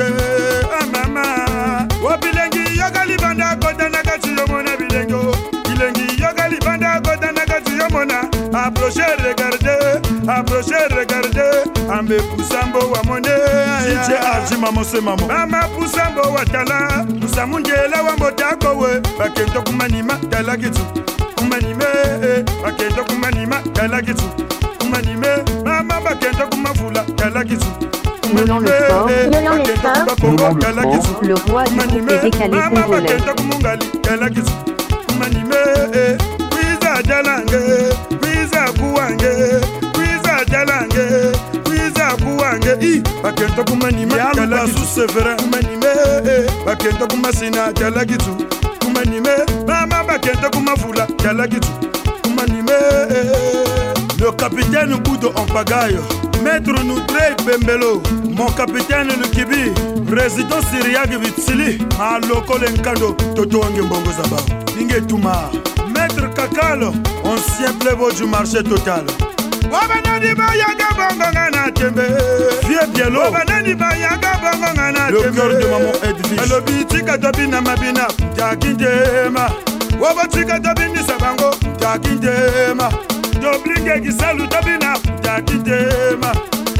amama 0.80 1.22
ah, 1.24 1.86
o 2.04 2.16
bilengi 2.18 2.78
yoka 2.78 3.04
libanda 3.04 3.56
kotanaka 3.56 4.18
ciyomona 4.18 4.76
bilengi 4.76 5.14
bilengi 5.68 6.22
yoka 6.22 6.48
libanda 6.48 7.00
kotanaka 7.00 7.60
ciyomona 7.60 8.20
aproche 8.52 9.04
regarde 9.24 10.00
aproche 10.28 10.88
mambe 12.00 12.20
pusambo 12.22 12.78
wa 12.78 13.02
mone 13.04 13.28
ije 13.92 14.18
ajima 14.34 14.72
mosemamo 14.72 15.26
mama 15.26 15.62
pusambo 15.68 16.20
wa 16.20 16.44
tala 16.46 17.06
musamundela 17.20 18.02
wa 18.02 18.16
mbotakowe 18.16 19.00
bakendo 19.18 19.62
kumanima 19.62 20.14
talakitu 20.30 20.80
kumanime 21.36 21.84
eh, 22.24 22.44
bakendo 22.62 23.04
kumanima 23.04 23.56
talakitu 23.72 24.22
kumanime 24.78 25.26
mama 25.64 26.00
bakendo 26.00 26.46
kumafula 26.46 27.00
talakitu 27.16 27.66
Le 28.32 28.44
nom 28.44 28.60
le 28.60 28.68
sport, 28.68 29.10
le 29.10 29.40
nom 29.42 29.56
le 29.56 29.64
sport, 29.76 30.06
le 31.22 31.34
roi 31.52 31.64
du 31.64 31.80
groupe 31.80 32.22
décalé 32.22 32.60
congolais. 32.70 33.18
I 42.80 43.02
bakento 43.22 43.64
kumanima 43.64 44.16
yalasu 44.16 44.86
severa 44.94 45.36
kumanime 45.36 45.86
bakento 46.66 47.06
kumasina 47.06 47.72
jalagitu 47.72 48.36
kumanime 48.84 49.30
mama 49.66 50.04
bakento 50.04 50.50
kumafula 50.50 51.06
jalagitu 51.22 51.68
kumanime 52.22 52.72
le 54.20 54.30
capitaine 54.36 54.94
Boudo 55.00 55.32
en 55.36 55.46
pagaille. 55.46 55.98
Maître 56.42 56.72
Noudrey 56.84 57.34
Bembelo 57.46 58.02
Mon 58.36 58.50
capitaine 58.52 59.08
Lukibi. 59.18 59.72
Président 60.06 60.60
Syriac 60.70 61.08
Vitsili. 61.08 61.78
Maloko 61.98 62.58
Lenkando. 62.58 63.16
Toto 63.34 63.60
Wange 63.60 63.80
Mbongo 63.80 64.10
Zabao 64.12 64.44
Ninge 64.76 65.00
Touma 65.06 65.50
Maître 65.94 66.28
Kakalo. 66.34 66.92
Ancien 67.24 67.72
plébo 67.80 68.10
du 68.12 68.26
marché 68.26 68.62
total 68.62 69.04
o 69.72 69.88
banani 69.88 70.34
bayaga 70.34 70.88
bongonga 70.96 71.50
na 71.50 71.70
tembe. 71.70 72.06
Fie 72.66 72.86
bielo 72.94 73.28
o 73.28 73.30
banani 73.30 73.74
bayaga 73.74 74.32
bongonga 74.42 74.92
na 74.92 75.10
tembeelobi 75.10 76.84
tika 76.88 77.18
tobina 77.18 77.60
mabina 77.60 78.06
jaki 78.36 78.68
njema 78.68 79.50
o 80.00 80.14
botika 80.14 80.60
tobinisa 80.60 81.18
bango 81.18 81.54
jaki 81.80 82.08
njema 82.10 82.90
toblingekisalu 83.42 84.46
tobina 84.46 84.96
jaki 85.22 85.54
njema 85.54 86.34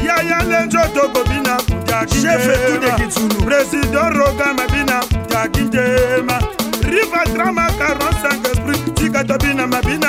yaya 0.05 0.43
lenjo 0.43 0.79
tokobina 0.95 1.57
jaki 1.87 2.17
njema 2.17 2.97
president 3.45 3.93
rogama 4.15 4.67
bina 4.71 5.01
jaki 5.29 5.61
njema 5.61 6.39
riva 6.83 7.25
drama 7.33 7.67
karonsange 7.79 8.49
esprit 8.51 8.95
tika 8.95 9.23
tobina 9.23 9.67
mabina. 9.67 10.00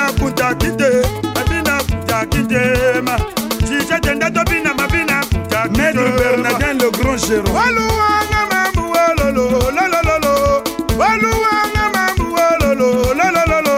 motema 2.57 3.17
jije 3.67 3.99
tenda 4.01 4.29
tobina 4.31 4.73
mabina 4.73 5.21
maître 5.77 6.17
bernardin 6.17 6.77
le 6.77 6.89
grand 6.91 7.17
géron 7.17 7.51
waluwanga 7.55 8.41
mamu 8.51 8.91
wololololololo 8.93 10.63
waluwanga 10.99 11.83
mamu 11.93 12.35
wololololololo 12.35 13.75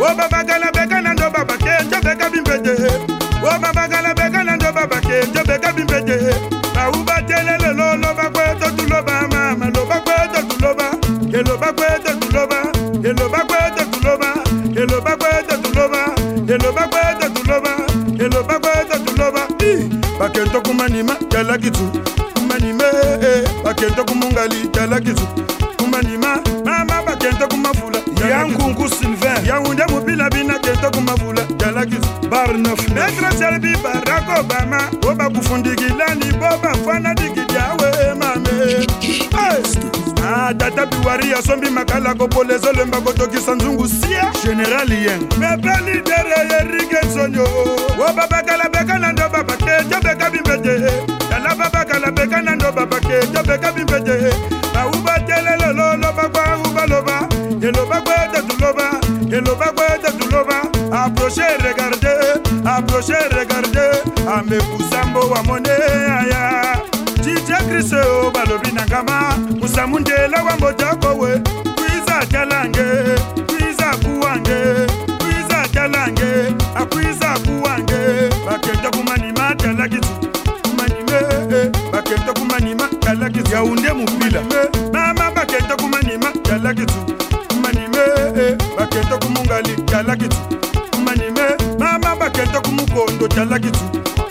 wo 0.00 0.14
babagala 0.16 0.70
beka 0.72 1.00
na 1.00 1.12
ndo 1.14 1.30
babake 1.30 1.70
njobeka 1.86 2.30
bimbete 2.30 2.74
wo 3.42 3.58
babagala 3.62 4.14
beka 4.14 4.44
na 4.44 4.56
ndo 4.56 4.72
babake 4.72 5.26
njobeka 5.30 5.72
bimbete 5.72 6.34
bawuba 6.74 7.22
telelelo 7.22 7.96
loba 7.96 8.30
kwe 8.30 8.54
totuloba 8.60 9.28
mama 9.32 9.66
loba 9.74 10.00
kwe 10.00 10.14
totuloba 10.34 10.84
eloba 11.32 11.72
kwe 11.72 11.86
bakento 20.34 20.60
kumanima 20.60 21.14
talakitu 21.28 21.92
kumanime 22.34 22.84
bakento 23.64 24.04
kumungali 24.04 24.68
talakitu 24.68 25.22
kumanima 25.76 26.38
mama 26.64 27.02
bakento 27.02 27.48
kumafula 27.48 27.98
yankunku 28.30 28.88
sylvain. 28.88 29.46
Yaunde 29.46 29.84
mobila 29.86 30.30
bina 30.30 30.58
kento 30.58 30.90
kumafula 30.90 31.42
talakitu 31.58 32.08
bar 32.30 32.48
9 32.48 32.94
maître 32.94 33.38
selbi 33.38 33.76
barack 33.82 34.40
obama 34.40 34.78
bo 35.02 35.14
bakufundikilani 35.14 36.32
bo 36.32 36.58
bafana 36.62 37.14
dikidiawe 37.14 38.14
mame. 38.14 38.86
Tata 40.58 40.86
biwari 40.86 41.32
asombi 41.34 41.70
makala 41.70 42.14
kopolo 42.14 42.54
ezolemba 42.54 43.00
kotokisa 43.00 43.54
nzungu 43.54 43.88
sia. 43.88 44.32
Général 44.44 44.92
yen 44.92 45.20
mepe 45.38 45.70
lidere 45.84 46.48
yerike 46.50 47.06
nsonio 47.06 47.42
wo 47.98 48.12
babakala 48.16 48.68
beka 48.68 48.98
na 48.98 49.12
ndo 49.12 49.23
ye 53.14 53.20
jọ́bẹ̀ká 53.32 53.68
mi 53.76 53.82
fẹ̀jẹ̀ 53.90 54.32
àwùbá 54.80 55.14
jẹ́lẹ̀ 55.28 55.54
lọ́lọ́ 55.62 55.88
lọ́ba 56.02 56.24
gbá 56.32 56.42
àwùbá 56.54 56.82
lọ́ba 56.92 57.16
yèlòbá 57.62 57.98
gbé 58.04 58.14
tẹ̀tù 58.32 58.54
lọ́ba 58.62 58.86
yèlòbá 59.32 59.68
gbé 59.76 59.84
tẹ̀tù 60.02 60.24
lọ́ba 60.34 60.56
àpòṣe 61.02 61.46
rẹ̀gàrdé 61.64 62.14
àpòṣe 62.74 63.18
rẹ̀gàrdé 63.36 63.86
àmẹ̀kù 64.36 64.76
sambo 64.90 65.20
wà 65.32 65.38
mọ́ndé 65.48 65.74
àyà 66.18 66.42
jíjẹ́ 67.24 67.60
kristu 67.68 68.00
balobinagama 68.34 69.16
musamunde 69.60 70.16
lawanbojá 70.32 70.88
kọ̀wé. 71.02 71.32
Kumukondo 93.34 93.58
talakitu 93.58 93.78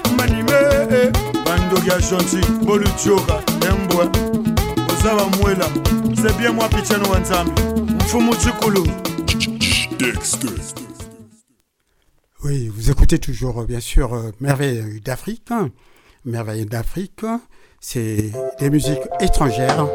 kumanime 0.04 1.12
bandoki 1.46 1.90
ya 1.90 2.00
gentil 2.00 2.66
bolutioka 2.66 3.44
embwa 3.70 4.06
oza 4.92 5.16
bamwela 5.16 5.66
c'est 6.16 6.38
bien 6.38 6.54
mwa 6.54 6.70
pichano 6.70 7.10
wa 7.12 7.20
nzambe 7.20 7.62
mfumu 7.96 8.36
cikulu 8.36 8.88
Oui, 12.44 12.68
vous 12.68 12.92
écoutez 12.92 13.20
toujours, 13.20 13.64
bien 13.64 13.80
sûr, 13.80 14.14
euh, 14.14 14.32
Merveille 14.42 15.00
d'Afrique. 15.00 15.48
Merveille 16.26 16.66
d'Afrique, 16.66 17.22
c'est 17.80 18.32
des 18.60 18.70
musiques 18.70 19.00
étrangères. 19.22 19.88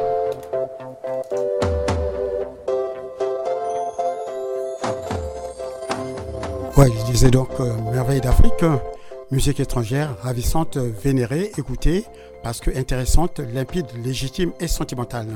Oui, 6.79 6.87
je 7.07 7.13
disais 7.13 7.31
donc 7.31 7.51
euh, 7.61 7.75
Merveille 7.93 8.21
d'Afrique, 8.23 8.65
musique 9.31 9.61
étrangère, 9.61 10.17
ravissante, 10.23 10.79
vénérée, 10.79 11.53
écoutée, 11.59 12.05
parce 12.43 12.61
que 12.61 12.71
intéressante, 12.77 13.41
limpide, 13.41 13.87
légitime 14.03 14.53
et 14.61 14.69
sentimentale. 14.69 15.29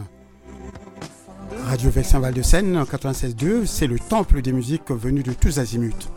Radio 1.66 1.90
Vexin 1.90 2.18
Val 2.18 2.34
de 2.34 2.42
Seine 2.42 2.82
96.2, 2.82 3.66
c'est 3.66 3.86
le 3.86 3.98
temple 3.98 4.40
des 4.40 4.52
musiques 4.52 4.90
venues 4.90 5.22
de 5.22 5.32
tous 5.32 5.58
azimuts. 5.58 6.08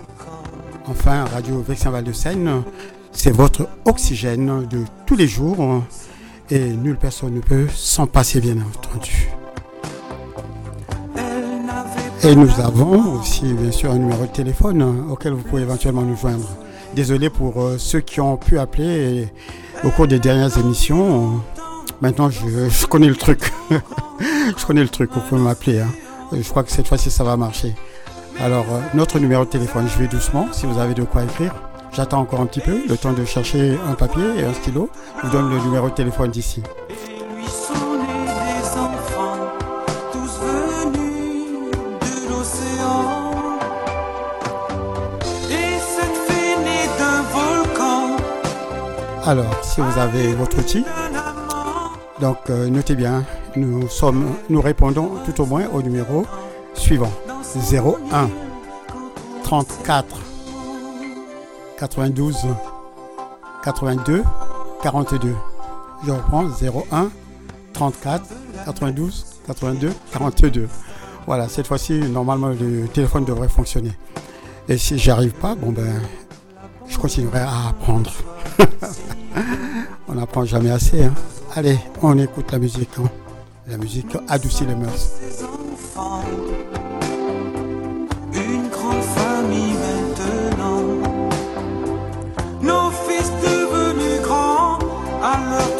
Enfin, 0.88 1.25
Radio 1.25 1.61
Vexin 1.61 1.91
Val 1.91 2.03
de 2.03 2.13
Seine, 2.13 2.63
c'est 3.11 3.31
votre 3.31 3.67
oxygène 3.85 4.65
de 4.67 4.79
tous 5.05 5.15
les 5.15 5.27
jours 5.27 5.83
et 6.49 6.59
nulle 6.59 6.97
personne 6.97 7.33
ne 7.33 7.41
peut 7.41 7.67
s'en 7.73 8.07
passer, 8.07 8.39
bien 8.39 8.57
entendu. 8.57 9.29
Et 12.23 12.35
nous 12.35 12.59
avons 12.59 13.19
aussi, 13.19 13.53
bien 13.53 13.71
sûr, 13.71 13.91
un 13.91 13.99
numéro 13.99 14.25
de 14.25 14.31
téléphone 14.31 14.81
auquel 15.11 15.33
vous 15.33 15.43
pouvez 15.43 15.63
éventuellement 15.63 16.01
nous 16.01 16.15
joindre. 16.15 16.64
Désolé 16.95 17.29
pour 17.29 17.62
euh, 17.62 17.77
ceux 17.77 17.99
qui 17.99 18.21
ont 18.21 18.38
pu 18.38 18.58
appeler 18.58 19.27
au 19.84 19.89
cours 19.89 20.08
des 20.08 20.17
dernières 20.17 20.58
émissions. 20.58 21.41
Maintenant, 21.99 22.29
je, 22.29 22.86
connais 22.88 23.10
le 23.10 23.17
truc. 23.17 23.51
je 23.69 24.65
connais 24.65 24.81
le 24.81 24.88
truc, 24.88 25.12
vous 25.13 25.19
pouvez 25.19 25.41
m'appeler. 25.41 25.81
Hein. 25.81 25.89
Je 26.31 26.47
crois 26.47 26.63
que 26.63 26.71
cette 26.71 26.88
fois-ci, 26.88 27.12
ça 27.12 27.25
va 27.25 27.36
marcher. 27.36 27.75
Alors, 28.39 28.65
euh, 28.71 28.79
notre 28.93 29.19
numéro 29.19 29.43
de 29.43 29.49
téléphone, 29.49 29.88
je 29.93 29.99
vais 29.99 30.08
doucement, 30.08 30.47
si 30.53 30.65
vous 30.65 30.79
avez 30.79 30.93
de 30.93 31.03
quoi 31.03 31.25
écrire. 31.25 31.53
J'attends 31.91 32.21
encore 32.21 32.39
un 32.39 32.45
petit 32.45 32.62
peu, 32.62 32.79
le 32.88 32.95
temps 32.95 33.12
de 33.12 33.25
chercher 33.25 33.77
un 33.89 33.93
papier 33.93 34.23
et 34.39 34.45
un 34.45 34.53
stylo. 34.53 34.89
Je 35.21 35.27
vous 35.27 35.34
donne 35.34 35.49
le 35.49 35.60
numéro 35.60 35.89
de 35.89 35.95
téléphone 35.95 36.31
d'ici. 36.31 36.63
Alors, 49.27 49.63
si 49.63 49.81
vous 49.81 49.99
avez 49.99 50.35
votre 50.35 50.59
outil, 50.59 50.85
donc 52.21 52.38
euh, 52.51 52.69
notez 52.69 52.93
bien, 52.93 53.23
nous, 53.55 53.88
sommes, 53.89 54.35
nous 54.49 54.61
répondons 54.61 55.13
tout 55.25 55.41
au 55.41 55.47
moins 55.47 55.65
au 55.73 55.81
numéro 55.81 56.27
suivant 56.75 57.11
01 57.71 58.29
34 59.43 60.05
92 61.79 62.35
82 63.63 64.23
42. 64.83 65.33
Je 66.05 66.11
reprends 66.11 66.45
01 66.45 67.09
34 67.73 68.23
92 68.65 69.25
82 69.47 69.91
42. 70.13 70.69
Voilà, 71.25 71.49
cette 71.49 71.65
fois-ci, 71.65 71.93
normalement, 71.99 72.49
le 72.49 72.88
téléphone 72.89 73.25
devrait 73.25 73.49
fonctionner. 73.49 73.93
Et 74.69 74.77
si 74.77 74.99
j'y 74.99 75.09
arrive 75.09 75.33
pas, 75.33 75.55
bon 75.55 75.71
ben, 75.71 75.99
je 76.88 76.98
continuerai 76.98 77.39
à 77.39 77.69
apprendre. 77.69 78.12
on 80.08 80.15
n'apprend 80.15 80.45
jamais 80.45 80.71
assez. 80.71 81.04
Hein. 81.04 81.13
Allez, 81.56 81.78
on 82.02 82.17
écoute 82.17 82.52
la 82.52 82.60
musique. 82.60 82.89
Hein. 83.00 83.10
La 83.67 83.78
musique 83.78 84.15
adoucit 84.28 84.65
les 84.65 84.76
mœurs. 84.76 85.12
Nos 92.62 92.91
fils 92.91 93.32
devenus 93.43 94.21
grands, 94.21 94.80
amants 95.21 95.76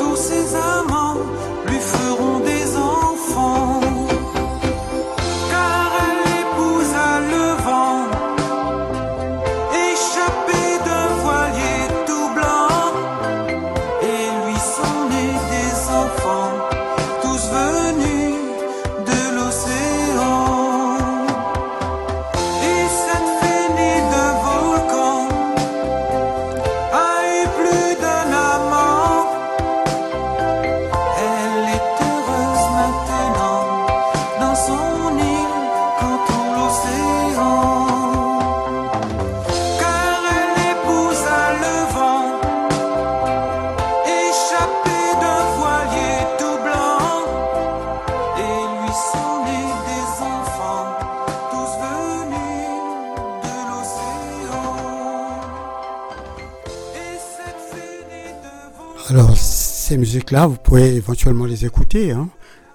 musiques-là, 60.15 60.47
vous 60.47 60.56
pouvez 60.56 60.95
éventuellement 60.95 61.43
les 61.43 61.65
écouter 61.65 62.12
hein, 62.12 62.30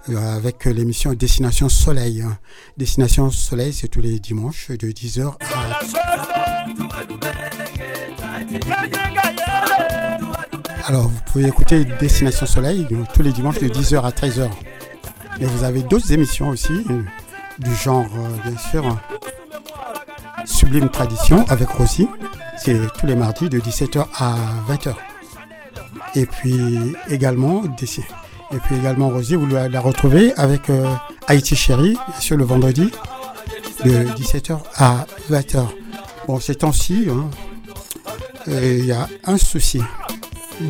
euh, 0.09 0.35
avec 0.37 0.65
l'émission 0.65 1.11
Destination 1.13 1.69
Soleil. 1.69 2.21
hein. 2.21 2.37
Destination 2.77 3.31
Soleil, 3.31 3.73
c'est 3.73 3.87
tous 3.87 3.99
les 4.01 4.19
dimanches 4.19 4.69
de 4.69 4.91
10h 4.91 5.33
à... 5.41 5.79
Alors, 10.85 11.07
vous 11.07 11.19
pouvez 11.31 11.47
écouter 11.47 11.83
Destination 11.99 12.45
Soleil 12.45 12.85
euh, 12.91 13.03
tous 13.11 13.23
les 13.23 13.31
dimanches 13.31 13.57
de 13.59 13.69
10h 13.69 14.03
à 14.03 14.11
13h. 14.11 14.47
Et 15.39 15.45
vous 15.45 15.63
avez 15.63 15.81
d'autres 15.81 16.11
émissions 16.11 16.49
aussi, 16.49 16.85
euh, 16.91 17.01
du 17.57 17.73
genre, 17.75 18.05
bien 18.45 18.57
sûr, 18.69 18.99
Sublime 20.45 20.89
Tradition 20.89 21.43
avec 21.47 21.69
Rossi. 21.69 22.07
C'est 22.57 22.77
tous 22.99 23.07
les 23.07 23.15
mardis 23.15 23.49
de 23.49 23.59
17h 23.59 24.05
à 24.19 24.35
20h. 24.69 24.93
Et 26.15 26.25
puis 26.25 26.95
également, 27.09 27.63
des- 27.79 27.85
et 28.53 28.57
puis 28.63 28.75
également 28.75 29.09
Rosie, 29.09 29.35
vous 29.35 29.45
la 29.47 29.79
retrouvez 29.79 30.33
avec 30.35 30.69
euh, 30.69 30.85
Haïti 31.27 31.55
Chérie 31.55 31.97
sur 32.19 32.35
le 32.37 32.43
vendredi 32.43 32.91
de 33.85 34.03
17h 34.15 34.59
à 34.75 35.05
20h. 35.29 35.65
Bon, 36.27 36.39
ces 36.39 36.55
temps-ci, 36.55 37.07
hein, 37.09 37.29
euh, 38.49 38.77
il 38.79 38.85
y 38.85 38.91
a 38.91 39.07
un 39.25 39.37
souci 39.37 39.81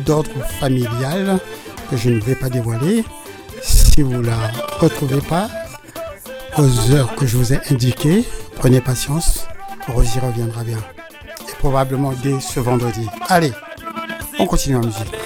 d'ordre 0.06 0.30
familial 0.60 1.38
que 1.90 1.96
je 1.96 2.08
ne 2.10 2.20
vais 2.20 2.34
pas 2.36 2.48
dévoiler. 2.48 3.04
Si 3.62 4.02
vous 4.02 4.22
la 4.22 4.36
retrouvez 4.78 5.20
pas 5.20 5.48
aux 6.56 6.90
heures 6.92 7.14
que 7.16 7.26
je 7.26 7.36
vous 7.36 7.52
ai 7.52 7.58
indiquées, 7.70 8.24
prenez 8.56 8.80
patience, 8.80 9.46
Rosie 9.88 10.18
reviendra 10.20 10.62
bien. 10.64 10.78
Et 11.48 11.52
probablement 11.58 12.12
dès 12.22 12.40
ce 12.40 12.60
vendredi. 12.60 13.06
Allez, 13.28 13.52
on 14.38 14.46
continue 14.46 14.76
en 14.76 14.80
musique. 14.84 15.12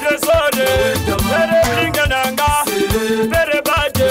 tresore 0.00 0.68
bere 1.28 1.60
blinga 1.74 2.06
nanga. 2.06 2.50
Bere 3.32 3.60
baje 3.66 4.08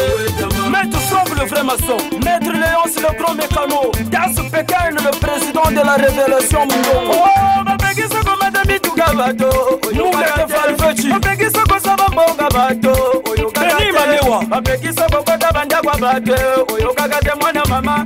maître 0.70 1.00
soble 1.10 1.40
le 1.42 1.48
framaçon 1.48 1.98
maître 2.24 2.52
léonce 2.52 2.96
le 2.96 3.12
gros 3.18 3.34
mécano 3.34 3.92
das 4.12 4.36
pekan 4.52 4.92
le 4.92 5.12
président 5.20 5.70
de 5.72 5.82
la 5.86 5.96
révélation 5.96 6.62
mundongo 6.66 7.20
bapekisoko 7.66 8.34
matamituka 8.42 9.14
bato 9.14 9.80
oyokatefalfeci 9.88 11.08
bapekisoko 11.10 11.80
sabambonga 11.84 12.50
bato 12.54 13.22
oyokakatemanewa 13.32 14.44
bapekisoko 14.48 15.18
kota 15.24 15.52
bandakwa 15.54 15.98
bato 15.98 16.36
oyokaka 16.74 17.20
te 17.20 17.32
mwana 17.40 17.64
mama 17.70 18.06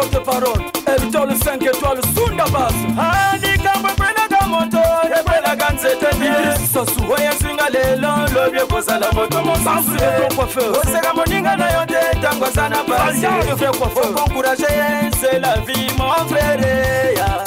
porte-parole 0.00 0.64
Evitons 0.86 1.24
le 1.24 1.34
5 1.34 1.62
étoiles 1.62 2.00
Sunda 2.14 2.44
Basso 2.44 2.86
Andika 2.96 3.72
bwekwelaga 3.82 4.46
moto 4.46 4.82
ekwelaga 5.20 5.70
nzete 5.74 6.06
bisosu 6.18 7.00
oyo 7.12 7.30
esinga 7.30 7.68
lelo 7.68 8.12
lobi 8.34 8.58
ekozala 8.58 9.12
moto 9.12 9.42
mosusuoseka 9.42 11.14
moninga 11.14 11.56
na 11.56 11.70
yo 11.72 11.86
te 11.86 12.18
ntango 12.18 12.44
aza 12.46 12.68
na 12.68 12.84
pasienkonkuraje 12.84 14.62
ye 14.78 15.10
se 15.20 15.38
la 15.38 15.56
vie 15.56 15.90
mon 15.98 16.28
frere 16.28 17.14
ya 17.16 17.44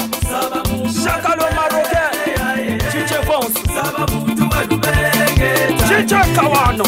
chakalo 1.04 1.46
marocain. 1.56 2.80
Chiche 2.92 3.20
fonce 3.26 3.62
chiche 5.88 6.20
kawano 6.36 6.84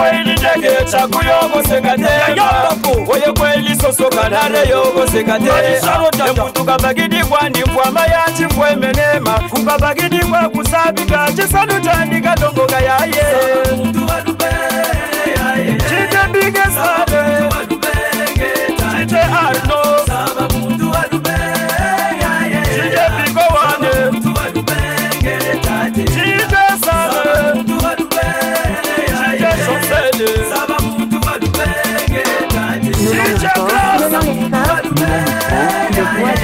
kweli 0.00 0.32
ndegeta 0.32 1.08
kuyokosekateko 1.08 3.12
oye 3.12 3.32
kweli 3.38 3.76
sosoka 3.82 4.28
nare 4.28 4.68
yokosekateko 4.68 6.64
kabagidikwa 6.64 7.48
ndi 7.48 7.60
mpwama 7.64 8.00
ya 8.06 8.24
chifo 8.36 8.66
emenema 8.66 9.30
kukabagidikwa 9.50 10.48
kusabika 10.48 11.28
chisanutandika 11.36 12.34
dongoka 12.36 12.80
yaye. 12.80 13.14
Yeah. 13.14 14.69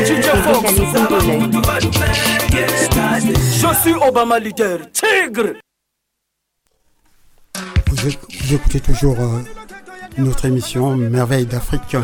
Je 0.07 0.13
suis 3.83 3.95
Obama 3.95 4.39
leader, 4.39 4.79
tigre. 4.93 5.55
Vous, 7.89 7.97
vous 7.97 8.55
écoutez 8.55 8.79
toujours 8.79 9.19
euh, 9.19 9.41
notre 10.19 10.45
émission 10.45 10.97
Merveille 10.97 11.47
d'Afrique. 11.47 11.97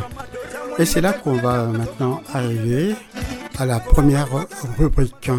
Et 0.79 0.85
c'est 0.85 1.01
là 1.01 1.13
qu'on 1.13 1.35
va 1.35 1.67
maintenant 1.67 2.21
arriver 2.35 2.97
à 3.57 3.67
la 3.67 3.79
première 3.79 4.29
rubrique. 4.79 5.31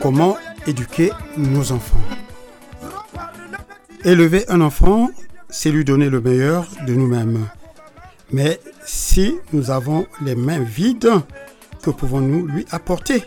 Comment 0.00 0.38
éduquer 0.66 1.12
nos 1.36 1.70
enfants? 1.70 2.00
Élever 4.04 4.48
un 4.48 4.62
enfant, 4.62 5.10
c'est 5.50 5.70
lui 5.70 5.84
donner 5.84 6.08
le 6.08 6.22
meilleur 6.22 6.66
de 6.86 6.94
nous-mêmes. 6.94 7.46
Mais 8.32 8.58
si 8.84 9.36
nous 9.52 9.70
avons 9.70 10.06
les 10.22 10.34
mains 10.34 10.62
vides, 10.62 11.10
que 11.82 11.90
pouvons-nous 11.90 12.46
lui 12.46 12.66
apporter? 12.70 13.22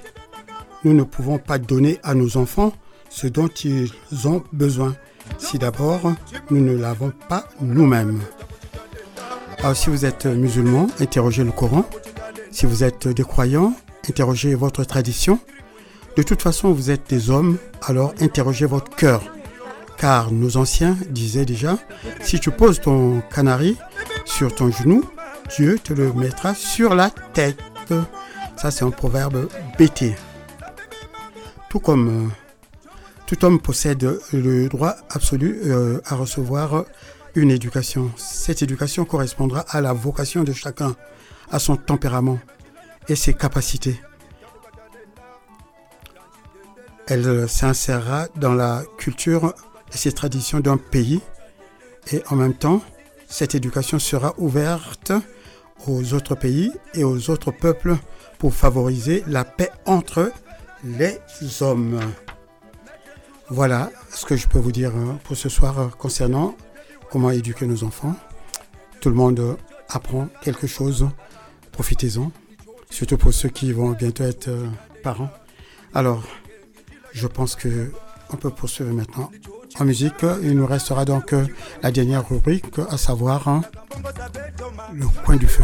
Nous 0.84 0.94
ne 0.94 1.04
pouvons 1.04 1.38
pas 1.38 1.58
donner 1.58 2.00
à 2.04 2.14
nos 2.14 2.38
enfants 2.38 2.74
ce 3.10 3.28
dont 3.28 3.48
ils 3.48 3.92
ont 4.26 4.44
besoin 4.52 4.96
si 5.38 5.58
d'abord 5.58 6.14
nous 6.50 6.62
ne 6.62 6.76
l'avons 6.76 7.12
pas 7.28 7.48
nous-mêmes. 7.62 8.22
Alors 9.60 9.76
si 9.76 9.90
vous 9.90 10.06
êtes 10.06 10.26
musulman, 10.26 10.88
interrogez 11.00 11.44
le 11.44 11.52
Coran. 11.52 11.86
Si 12.52 12.66
vous 12.66 12.84
êtes 12.84 13.08
des 13.08 13.24
croyants, 13.24 13.74
interrogez 14.08 14.56
votre 14.56 14.84
tradition. 14.84 15.40
De 16.16 16.24
toute 16.24 16.42
façon, 16.42 16.72
vous 16.72 16.90
êtes 16.90 17.10
des 17.10 17.30
hommes, 17.30 17.58
alors 17.84 18.14
interrogez 18.20 18.66
votre 18.66 18.96
cœur. 18.96 19.22
Car 19.98 20.32
nos 20.32 20.58
anciens 20.58 20.96
disaient 21.10 21.46
déjà, 21.46 21.78
si 22.22 22.40
tu 22.40 22.52
poses 22.52 22.82
ton 22.82 23.22
canari 23.34 23.78
sur 24.26 24.54
ton 24.54 24.72
genou, 24.72 25.04
Dieu 25.56 25.80
te 25.80 25.94
le 25.94 26.14
mettra 26.14 26.54
sur 26.54 26.96
la 26.96 27.10
tête. 27.34 27.60
Ça, 28.58 28.72
c'est 28.72 28.84
un 28.84 28.92
proverbe 28.92 29.48
bêté. 29.78 30.16
Tout 31.70 31.80
comme 31.80 32.28
euh, 32.28 32.30
tout 33.26 33.44
homme 33.46 33.62
possède 33.62 34.20
le 34.34 34.68
droit 34.68 34.96
absolu 35.10 35.60
euh, 35.66 36.00
à 36.06 36.16
recevoir 36.16 36.86
une 37.36 37.52
éducation. 37.52 38.12
Cette 38.18 38.62
éducation 38.62 39.06
correspondra 39.06 39.62
à 39.70 39.82
la 39.82 39.94
vocation 39.94 40.44
de 40.44 40.54
chacun, 40.54 40.96
à 41.52 41.60
son 41.60 41.76
tempérament 41.76 42.40
et 43.08 43.16
ses 43.16 43.34
capacités. 43.34 44.02
Elle 47.08 47.48
s'insérera 47.48 48.28
dans 48.36 48.54
la 48.54 48.84
culture 48.98 49.54
et 49.94 49.98
ses 49.98 50.12
traditions 50.12 50.60
d'un 50.60 50.78
pays 50.78 51.22
et 52.12 52.24
en 52.30 52.36
même 52.36 52.54
temps, 52.54 52.82
cette 53.28 53.56
éducation 53.56 54.00
sera 54.00 54.34
ouverte 54.38 55.12
aux 55.86 56.14
autres 56.14 56.36
pays 56.36 56.72
et 56.94 57.04
aux 57.04 57.30
autres 57.30 57.52
peuples 57.52 57.98
pour 58.40 58.54
favoriser 58.54 59.24
la 59.28 59.46
paix 59.46 59.70
entre 59.86 60.32
les 60.84 61.20
hommes. 61.62 62.00
Voilà 63.50 63.92
ce 64.10 64.26
que 64.26 64.36
je 64.36 64.48
peux 64.48 64.60
vous 64.60 64.72
dire 64.72 64.96
hein, 64.96 65.20
pour 65.24 65.38
ce 65.38 65.50
soir 65.50 65.80
euh, 65.80 65.88
concernant 65.88 66.56
comment 67.10 67.32
éduquer 67.32 67.66
nos 67.66 67.84
enfants. 67.84 68.16
Tout 69.00 69.10
le 69.10 69.16
monde 69.16 69.58
apprend 69.90 70.28
quelque 70.42 70.68
chose. 70.68 71.08
Profitez-en. 71.72 72.32
Surtout 72.90 73.18
pour 73.18 73.34
ceux 73.34 73.50
qui 73.50 73.72
vont 73.72 73.92
bientôt 73.92 74.24
être 74.24 74.50
euh, 74.50 74.68
parents. 75.04 75.30
Alors, 75.94 76.24
je 77.14 77.28
pense 77.28 77.56
que 77.56 77.92
on 78.32 78.36
peut 78.36 78.50
poursuivre 78.50 78.94
maintenant 78.94 79.32
en 79.80 79.86
musique. 79.86 80.26
Il 80.42 80.56
nous 80.56 80.66
restera 80.66 81.06
donc 81.06 81.34
euh, 81.34 81.46
la 81.84 81.92
dernière 81.92 82.28
rubrique, 82.28 82.66
à 82.90 82.98
savoir 82.98 83.48
hein, 83.48 83.62
le 84.94 85.06
coin 85.24 85.36
du 85.36 85.48
feu. 85.48 85.64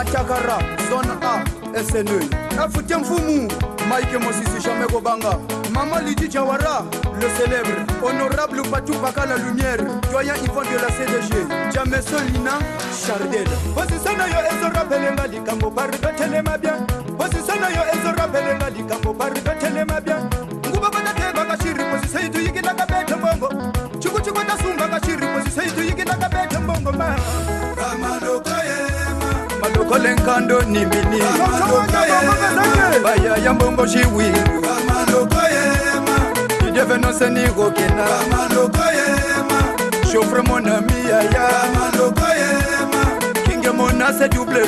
Machakara, 0.00 0.56
zone 0.88 1.12
A, 1.20 1.44
SNE. 1.84 2.24
Afutia 2.58 2.98
Mfumu, 2.98 3.52
Mike 3.86 4.18
Mosisi 4.18 4.62
Chamego 4.62 4.98
Banga. 4.98 5.38
Maman 5.74 6.06
Lydie 6.06 6.26
Jawara, 6.26 6.84
le 7.20 7.28
célèbre. 7.36 7.84
Honorable 8.02 8.62
Patou 8.70 8.94
la 9.26 9.36
lumière. 9.36 9.76
Doyen 10.10 10.36
Yvon 10.42 10.62
de 10.62 10.78
la 10.80 10.88
CDG. 10.88 11.46
Jameson 11.70 12.16
Lina, 12.32 12.58
Chardel. 13.06 13.46
Posisana 13.74 14.26
yo 14.26 14.40
ezo 14.50 14.70
rapelenga 14.72 15.26
likambo 15.26 15.68
bari 15.70 15.98
betelema 15.98 16.56
bien. 16.56 16.86
Posisana 17.18 17.68
yo 17.68 17.82
ezo 17.92 18.12
rapelenga 18.16 18.70
likambo 18.70 19.12
kabete 22.72 23.16
mbongo. 23.16 23.48
Kabete 26.16 26.58
mbongo 26.58 26.92
ma. 26.92 27.16
malokole 29.60 30.14
nkando 30.14 30.62
nimbini 30.62 31.22
baya 33.04 33.36
ya 33.44 33.54
mbongo 33.54 33.86
jiwingu 33.86 34.66
didievenonseni 36.64 37.48
kokena 37.48 38.06
chauffre 40.12 40.42
mon 40.42 40.68
ami 40.68 40.92
yaya 41.10 41.48
kinge 43.44 43.70
monase 43.70 44.28
double 44.28 44.60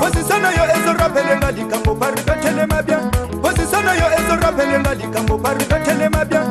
loiposisana 0.00 0.50
yo 0.50 0.64
ezorapelenga 0.76 1.50
likambo 1.50 1.94
parikatelema 1.94 2.82
bia 2.82 2.98
posisana 3.42 3.92
yo 3.94 4.06
ezorapelenga 4.18 4.94
likambo 4.94 5.38
parikatelema 5.38 6.24
bia 6.24 6.42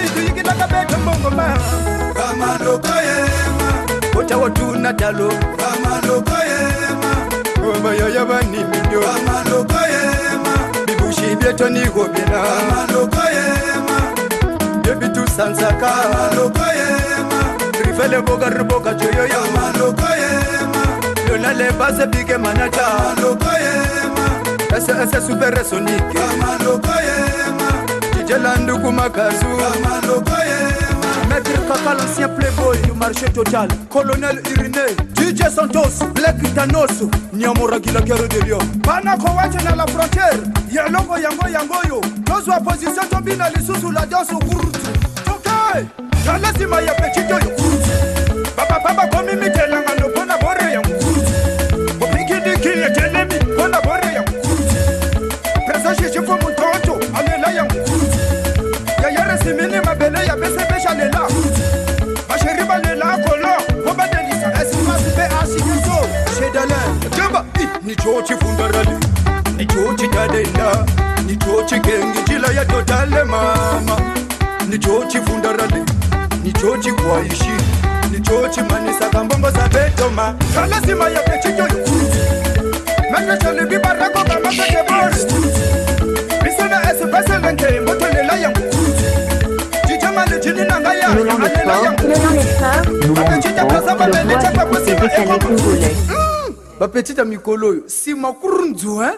seikuyikilakabeto 0.00 0.98
mbongoma 0.98 1.58
kamalokoyema 2.14 3.68
otawotuna 4.18 4.92
dalo 4.92 5.32
kamalokoyema 5.60 7.10
obayaya 7.76 8.24
banimido 8.24 9.00
kamalokoyema 9.00 10.52
bibushi 10.86 11.36
byetoniho 11.36 12.04
byena 12.12 12.38
kamalokoyema 12.42 13.96
byebitusansaka 14.82 15.90
kamalokoyema 15.92 17.40
rifele 17.84 18.20
bokariboka 18.22 18.94
joyo 18.94 19.26
kamalokoyema 19.28 20.82
yonale 21.30 21.72
base 21.72 22.06
bige 22.06 22.36
manata 22.36 22.82
kamalokoyema 22.82 24.24
ss 24.80 25.26
superesonike 25.26 26.18
kamalokoyema 26.18 27.39
jela 28.30 28.56
nduku 28.56 28.92
makazu. 28.92 29.46
Maître 31.28 31.50
kaka 31.68 31.94
l'ancien 31.94 32.28
playboy 32.28 32.76
du 32.82 32.92
marché 32.92 33.26
total 33.32 33.68
colonel 33.88 34.40
iriné 34.52 34.94
dj 35.14 35.48
santos 35.48 35.98
black 36.14 36.36
tanos 36.54 37.04
niamoraki 37.32 37.90
la 37.92 38.00
guerre 38.00 38.28
de 38.28 38.40
lion 38.46 38.58
banako 38.86 39.28
wate 39.36 39.62
na 39.64 39.74
la 39.76 39.86
frontière 39.86 40.40
yelongo 40.72 41.16
yango 41.18 41.48
yango 41.48 41.74
oyo 41.84 42.00
tozwa 42.24 42.60
position 42.60 43.06
tobina 43.10 43.50
lisusu 43.50 43.90
la 43.92 44.06
danse 44.06 44.34
kurutu 44.34 44.80
toke 45.24 45.86
na 46.26 46.38
lasima 46.38 46.80
ya 46.80 46.94
petit 46.94 47.30
oyo. 47.30 47.50
Kurutu 47.56 47.90
babababa 48.56 49.06
komi 49.06 49.32
mitelanga 49.36 49.94
esimini 59.50 59.80
mabele 59.80 60.26
ya 60.26 60.36
mese 60.36 60.64
pesha 60.64 60.94
lela. 60.94 61.28
Masheriba 62.28 62.78
lela 62.78 63.18
kolo. 63.18 63.90
Obadelisa 63.90 64.52
esimasi 64.62 65.10
pe 65.16 65.22
asiuso 65.22 65.96
shedale 66.38 66.74
şey 67.02 67.10
jamba 67.16 67.44
nichochifundarali 67.82 68.96
nichochidadenda 69.56 70.86
nichochigengi 71.26 72.20
njila 72.22 72.48
ya 72.52 72.64
totale 72.64 73.24
mama. 73.24 74.00
Nichochifundarali 74.68 75.84
nichochikwaishi 76.44 77.52
nichochimanisa 78.10 79.08
kambongo 79.10 79.50
sabetoma 79.50 80.34
kalasima 80.54 81.08
ya 81.08 81.20
pechijoyukuzi 81.20 82.20
menecholibibarako 83.12 84.18
kamapetebori 84.24 85.16
misena 86.44 86.92
esipesele 86.92 87.52
nkembotolela 87.52 88.36
yangu 88.36 88.59
Congolais. 95.38 95.96
bapetita 96.80 97.24
mikolo 97.24 97.66
oyo 97.68 97.82
nsima 97.86 98.32
kurunzu 98.40 98.92
hein? 99.02 99.14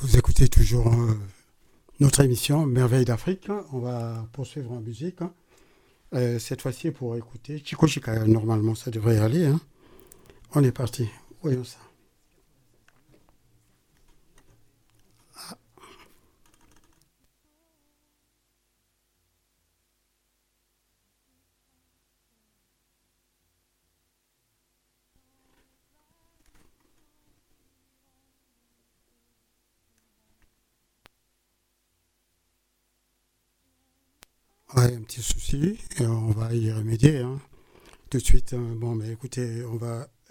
Vous 0.00 0.16
écoutez 0.16 0.48
toujours 0.48 0.88
euh, 0.92 1.14
notre 2.00 2.22
émission 2.24 2.66
Merveille 2.66 3.04
d'Afrique. 3.04 3.48
On 3.72 3.78
va 3.78 4.26
poursuivre 4.32 4.72
en 4.72 4.80
musique. 4.80 5.22
hein. 5.22 5.32
Euh, 6.14 6.38
cette 6.38 6.62
fois-ci 6.62 6.90
pour 6.90 7.16
écouter 7.16 7.62
Chico 7.64 7.86
Chica. 7.86 8.24
Normalement, 8.26 8.74
ça 8.74 8.90
devrait 8.90 9.18
aller. 9.18 9.46
hein. 9.46 9.60
On 10.54 10.62
est 10.62 10.72
parti. 10.72 11.08
Voyons 11.42 11.64
ça. 11.64 11.78
Ouais, 34.76 34.92
un 34.94 35.02
petit 35.02 35.22
souci, 35.22 35.78
et 36.00 36.06
on 36.06 36.30
va 36.32 36.52
y 36.52 36.72
remédier 36.72 37.18
hein. 37.20 37.40
tout 38.10 38.18
de 38.18 38.22
suite. 38.24 38.54
hein. 38.54 38.74
Bon, 38.76 38.94
mais 38.94 39.10
écoutez, 39.12 39.64
on 39.64 39.76
va 39.76 40.08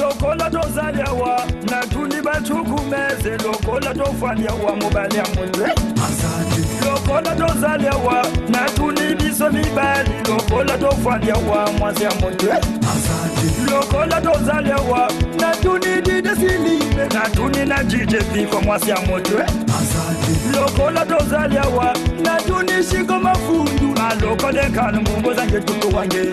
loko 0.00 0.34
latozaliwa 0.34 1.40
natuni 1.70 2.22
bathukumeze 2.22 3.30
loko 3.44 3.80
latofaniyawa 3.80 4.76
mubali 4.76 5.18
amunwe 5.18 5.68
loko 6.86 7.20
latozaliwa 7.20 8.26
natuni 8.48 9.14
biso 9.14 9.50
mibali 9.50 10.10
loko 10.28 10.64
latofaniyawa 10.64 11.72
mwasi 11.78 12.04
amunwe 12.04 12.60
loko 13.72 14.06
latozaliwa 14.06 15.10
natuni 15.40 16.02
didesilime 16.02 17.06
natuni 17.14 17.64
najije 17.66 18.18
vifo 18.18 18.60
mwasi 18.60 18.92
amutwe 18.92 19.46
loko 20.54 20.90
latozaliwa 20.90 21.96
natuni 22.22 22.84
shiko 22.90 23.18
mafundu 23.18 23.85
alokodekana 24.20 25.00
ngungo 25.00 25.34
zange 25.34 25.60
tuku 25.60 25.96
wange. 25.96 26.32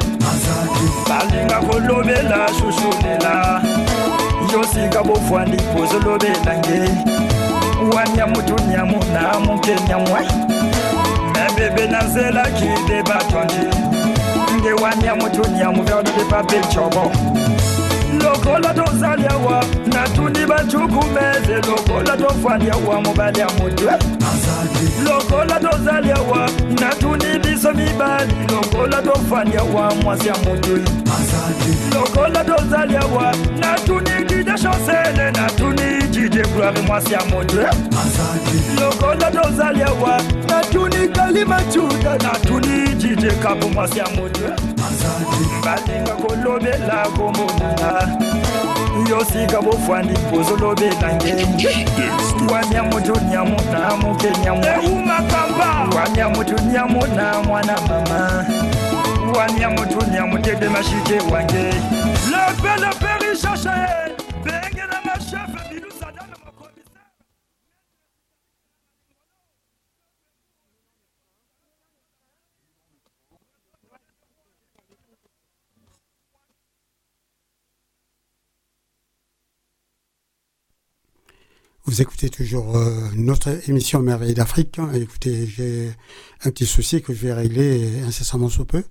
Balinga 1.09 1.55
kolobela 1.55 2.47
shushulela. 2.47 3.61
Yosika 4.53 5.03
bofwa 5.03 5.45
ndipozo 5.45 5.99
lobelange 5.99 6.89
wanya 7.95 8.27
mutunyamu 8.27 9.03
na 9.13 9.39
mukenyamwe 9.39 10.27
mebebe 11.33 11.87
na 11.87 12.01
nzela 12.03 12.45
kide 12.45 13.03
batonge 13.03 13.77
nge 14.55 14.73
wanya 14.73 15.15
mutunyamu 15.15 15.83
vyalole 15.83 16.23
papecobo 16.29 17.11
lokola 18.23 18.73
tozalyawa 18.73 19.65
natuni 19.85 20.45
batukumeze 20.45 21.55
lokola 21.67 22.17
tofwandyawa 22.17 23.01
mubalya 23.01 23.47
mutwe 23.49 23.93
eh. 23.93 24.12
Lokola 25.05 25.59
tozali 25.59 26.11
awa 26.11 26.49
natuni 26.81 27.39
biso 27.39 27.73
mibali. 27.73 28.33
Lokola 28.51 29.01
tofandi 29.01 29.57
awa 29.57 29.95
mwasi 29.95 30.27
ya 30.27 30.33
motwe 30.37 30.79
lokola 31.95 32.43
tozali 32.43 32.97
awa 32.97 33.35
natuni 33.59 34.25
dide 34.27 34.53
chancele 34.57 35.31
natuni 35.31 36.07
dide 36.11 36.41
gloire 36.43 36.81
mwasi 36.81 37.13
ya 37.13 37.25
motwe 37.25 37.65
lokola 38.81 39.31
tozali 39.31 39.83
awa 39.83 40.21
natuni 40.49 41.07
kalimacuda 41.07 42.17
natuni 42.17 42.87
dide 42.95 43.31
kapo 43.31 43.69
mwasi 43.69 43.99
ya 43.99 44.05
motwe 44.09 44.49
balinga 45.65 46.11
kolobela 46.13 47.07
komonanga 47.17 48.07
yosika 49.09 49.61
bofwandi 49.61 50.13
mpuzu 50.13 50.57
lobeta 50.57 51.13
ngemu 51.15 51.61
wamya 52.51 52.83
mutu 52.83 53.19
nyamuna 53.31 53.97
mukenyamwaumapamba 53.97 55.97
wamya 55.97 56.29
mutu 56.29 56.63
nyamuna 56.63 57.33
mwana 57.43 57.77
mama. 57.87 58.45
Wamya 59.37 59.69
mutu 59.69 60.11
nyamutete 60.11 60.69
mashike 60.69 61.19
wange. 61.33 61.63
Lepe 62.31 62.81
lepe 62.81 63.25
rishashae 63.31 63.92
Vous 81.85 82.01
écoutez 82.01 82.29
toujours 82.29 82.77
euh, 82.77 83.09
notre 83.15 83.49
émission 83.69 83.99
Merveille 84.01 84.33
d'Afrique. 84.33 84.79
hein. 84.79 84.89
Écoutez, 84.93 85.45
j'ai 85.45 85.91
un 86.45 86.49
petit 86.51 86.65
souci 86.65 87.01
que 87.01 87.13
je 87.13 87.19
vais 87.27 87.33
régler 87.33 87.99
incessamment 88.07 88.47
sous 88.49 88.63
peu. 88.65 88.83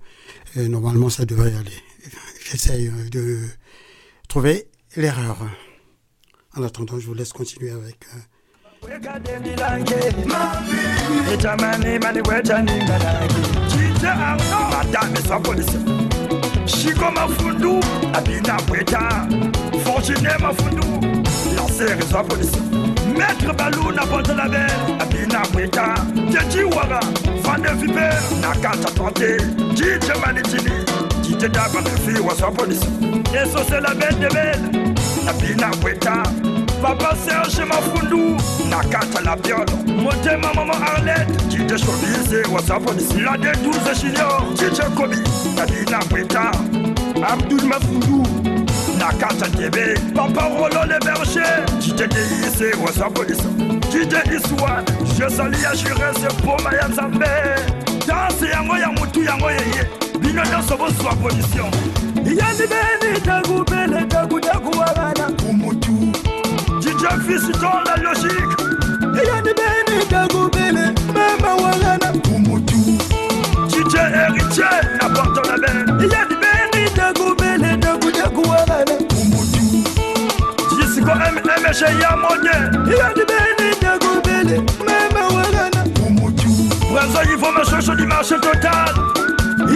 Et 0.55 0.67
normalement, 0.69 1.09
ça 1.09 1.25
devrait 1.25 1.53
aller. 1.55 1.73
J'essaye 2.51 2.87
euh, 2.89 3.09
de 3.09 3.39
trouver 4.27 4.67
l'erreur. 4.95 5.37
En 6.55 6.61
attendant, 6.61 6.99
je 6.99 7.07
vous 7.07 7.15
laisse 7.15 7.33
continuer 7.33 7.71
avec. 7.71 7.97
euh, 8.13 8.19
maître 23.13 23.53
baluna 23.57 24.05
bontelabe 24.05 24.65
abina 24.99 25.41
bweta 25.53 25.93
tejiwara 26.31 26.99
vande 27.43 27.69
viper 27.79 28.13
nakata 28.41 28.91
tante. 28.97 29.37
Dije 29.75 30.13
manitini 30.25 30.71
Tite 31.23 31.49
daba 31.49 31.81
fi 32.05 32.19
wasa 32.21 32.51
polisi 32.51 32.87
c'est 33.67 33.81
la 33.81 33.93
belle 33.93 34.19
de 34.19 34.27
belle 34.33 34.83
Nabina 35.25 35.71
Weta 35.83 36.23
Papa 36.81 37.15
Serge 37.15 37.65
Mafundu 37.67 38.37
Nakata 38.69 39.21
la 39.23 39.35
viole 39.35 39.65
Motema 39.87 40.53
maman 40.53 40.73
Arlette. 40.95 41.49
Tite 41.49 41.77
Chobise 41.77 42.43
wasa 42.53 42.79
polisi 42.79 43.19
La 43.21 43.37
de 43.37 43.51
12 43.63 44.01
junior 44.01 44.45
Tite 44.55 44.83
Kobi 44.95 45.17
Nabina 45.55 45.99
Weta 46.11 46.51
Abdul 47.27 47.63
Mafundu 47.67 48.52
Nakata 49.03 49.49
Debe 49.57 49.95
Papa 50.15 50.47
Rolo 50.47 50.85
le 50.87 50.97
berger 50.99 51.65
Tite 51.81 52.07
Deise 52.07 52.71
wasa 52.81 53.09
polisi 53.09 53.43
Tite 53.91 54.21
Iswan 54.33 54.85
Je 55.17 55.29
sali 55.29 55.61
ya 55.61 55.75
jurese 55.75 56.27
Poma 56.45 56.71
ya 56.73 56.87
Nzambe 56.87 57.25
danse 58.07 58.45
yango 58.49 58.77
ya 58.77 58.91
motu 58.91 59.23
yango 59.23 59.51
yeye 59.51 59.89
bino 60.19 60.43
nyonso 60.45 60.77
bozwa 60.77 61.15
position. 61.15 61.71
Yandi 62.25 62.63
beni 62.67 63.19
takubele 63.21 64.05
takudakuwakana 64.07 65.29
umutu 65.49 65.91
dj 66.79 67.03
fiston 67.27 67.83
la 67.85 67.95
logique. 67.97 68.55
Yandi 69.27 69.49
beni 69.53 70.05
takubele 70.09 70.93
mama 71.13 71.55
wakana 71.55 72.13
umutu 72.35 72.77
dj 73.67 73.95
héritier 73.95 74.97
na 75.01 75.09
porto 75.09 75.41
la 75.49 75.57
bene 75.57 76.13
yandi 76.13 76.35
mmg 81.63 82.01
ya 82.01 82.17
mode 82.17 82.55
yandi 82.99 83.21
beni 83.29 83.75
takubele 83.81 84.61
mama 84.85 85.27
wakana 85.35 85.83
Brenzo 86.93 87.21
Ivo 87.33 87.51
Machosho 87.51 87.95
du 87.95 88.05
marché 88.07 88.35
total 88.39 88.93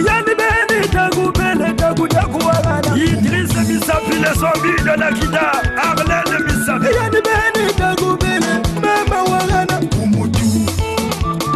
Yani 0.06 0.34
Beni 0.38 0.88
Tagu 0.88 1.32
Bele 1.32 1.72
Tagu 1.76 2.06
Tagu 2.08 2.38
Wagana 2.38 2.94
Idriss 2.96 3.54
Misapi 3.68 4.18
les 4.22 4.34
zombies 4.38 4.82
de 4.84 5.00
la 5.00 5.10
Kida 5.12 5.52
Arlène 5.76 6.44
Misapi. 6.44 6.86
Yani 6.94 7.20
Beni 7.26 7.72
Tagu 7.74 8.16
Bele 8.18 8.62
Mema 8.82 9.22
Wagana 9.24 9.80
Umutu 10.02 10.44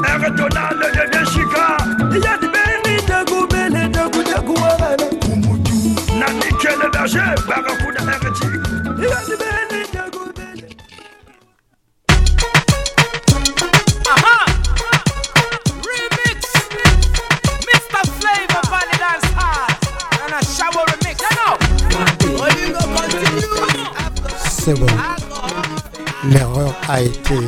R 0.04 0.30
Donald 0.36 0.80
de 0.80 1.04
Deshika 1.12 1.76
Yani 2.12 2.48
Beni 2.54 2.96
Tagu 3.06 3.46
Bele 3.46 3.88
Tagu 3.92 4.22
Tagu 4.24 4.54
Wagana 4.54 5.06
Umutu 5.32 5.74
Nanike 6.18 6.70
le 6.82 6.88
berger 6.90 7.34
Barakuda 7.46 8.00
Heretic 8.00 8.52
Yani 8.98 9.36
a 26.92 27.00
été 27.00 27.38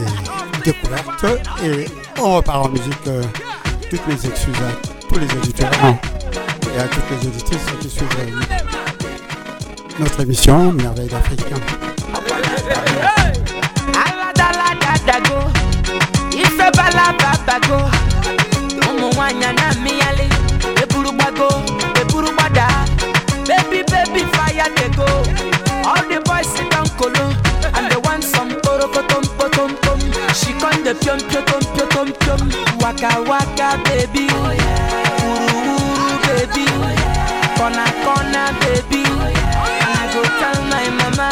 découverte 0.65 1.25
et 1.63 1.85
on 2.19 2.37
repart 2.37 2.65
en 2.67 2.69
musique. 2.71 3.07
euh, 3.09 3.23
toutes 3.91 4.07
mes 4.07 4.15
excuses 4.15 4.55
à 4.57 5.07
tous 5.07 5.19
les 5.19 5.27
auditeurs 5.37 5.71
et 6.75 6.81
à 6.81 6.85
toutes 6.85 7.11
les 7.11 7.29
auditrices 7.29 7.67
qui 7.79 7.91
suivent 7.91 8.09
euh, 8.21 10.01
notre 10.01 10.21
émission 10.23 10.73
Merveille 10.73 11.09
d'Afrique. 11.09 11.45
baby 23.47 23.83
baby 23.91 24.21
fire 24.33 24.71
go 24.97 25.05
all 25.85 26.03
the 26.09 26.24
dey 30.85 30.95
piom 31.01 31.19
piotom 31.31 31.63
piotom 31.75 32.09
piom 32.21 32.41
waka 32.83 33.11
waka 33.29 33.69
baby. 33.85 34.27
Wuru 35.25 35.59
wuru 35.67 36.09
baby. 36.27 36.67
Corner 37.57 37.91
corner 38.05 38.49
baby. 38.61 39.03
And 39.85 39.95
i 40.01 40.05
go 40.13 40.23
tell 40.41 40.59
my 40.73 40.87
mama. 41.01 41.31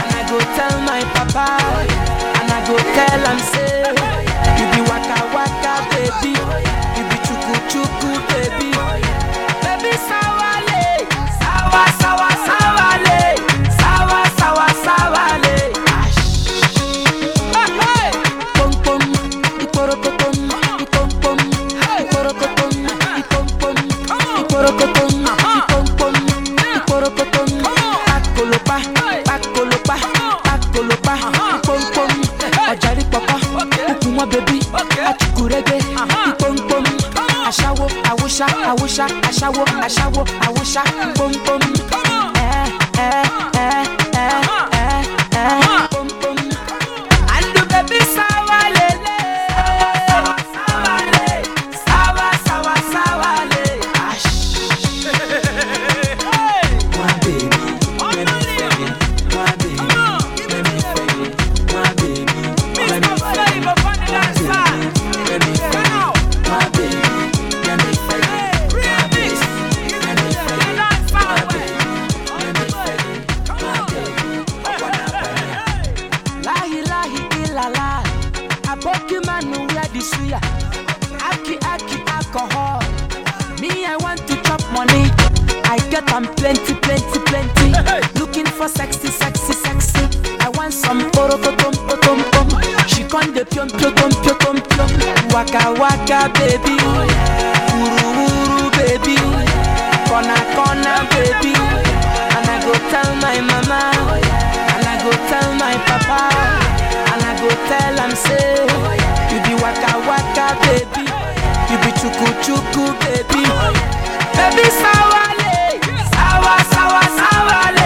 And 0.00 0.14
i 0.18 0.22
go 0.30 0.38
tell 0.56 0.76
my 0.88 1.02
papa. 1.14 1.46
And 2.38 2.52
i 2.52 2.58
go 2.66 2.76
tell 2.94 3.26
am 3.30 3.38
say 3.52 3.82
for 88.62 88.68
sexy 88.68 89.08
sexy 89.08 89.52
sexy. 89.52 90.04
I 90.38 90.48
want 90.54 90.72
some 90.72 91.00
porokotom 91.10 91.74
potom 91.88 92.22
pom 92.30 92.48
she 92.86 93.02
con 93.10 93.32
dey 93.34 93.42
piom 93.44 93.68
piotom 93.78 94.10
piotom 94.22 94.56
piom 94.70 94.90
waka 95.34 95.74
waka 95.80 96.30
baby. 96.38 96.76
Wuru 97.74 98.06
wuru 98.16 98.70
baby. 98.78 99.16
Corner 100.06 100.42
corner 100.54 101.00
baby. 101.10 101.54
And 102.36 102.46
i 102.54 102.56
go 102.62 102.72
tell 102.92 103.10
my 103.24 103.38
mama. 103.50 103.82
And 104.74 104.86
i 104.86 104.94
go 105.02 105.10
tell 105.30 105.48
my 105.58 105.74
papa. 105.88 106.22
And 107.10 107.22
i 107.26 107.32
go 107.42 107.50
tell 107.66 107.98
am 108.04 108.14
say 108.14 108.62
you 109.32 109.38
be 109.42 109.54
waka 109.62 109.92
waka 110.06 110.46
baby. 110.62 111.02
You 111.70 111.76
be 111.82 111.90
chuku 111.98 112.28
chuku 112.44 112.84
baby. 113.02 113.42
Baby 114.38 114.66
sawale 114.80 115.50
sawa 116.14 116.54
sawa 116.72 117.02
sawale 117.18 117.81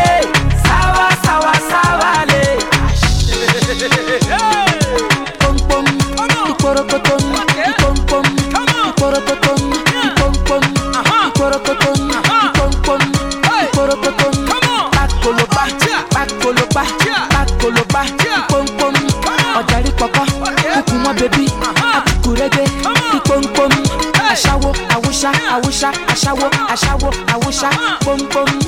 pom 28.16 28.28
pom 28.28 28.65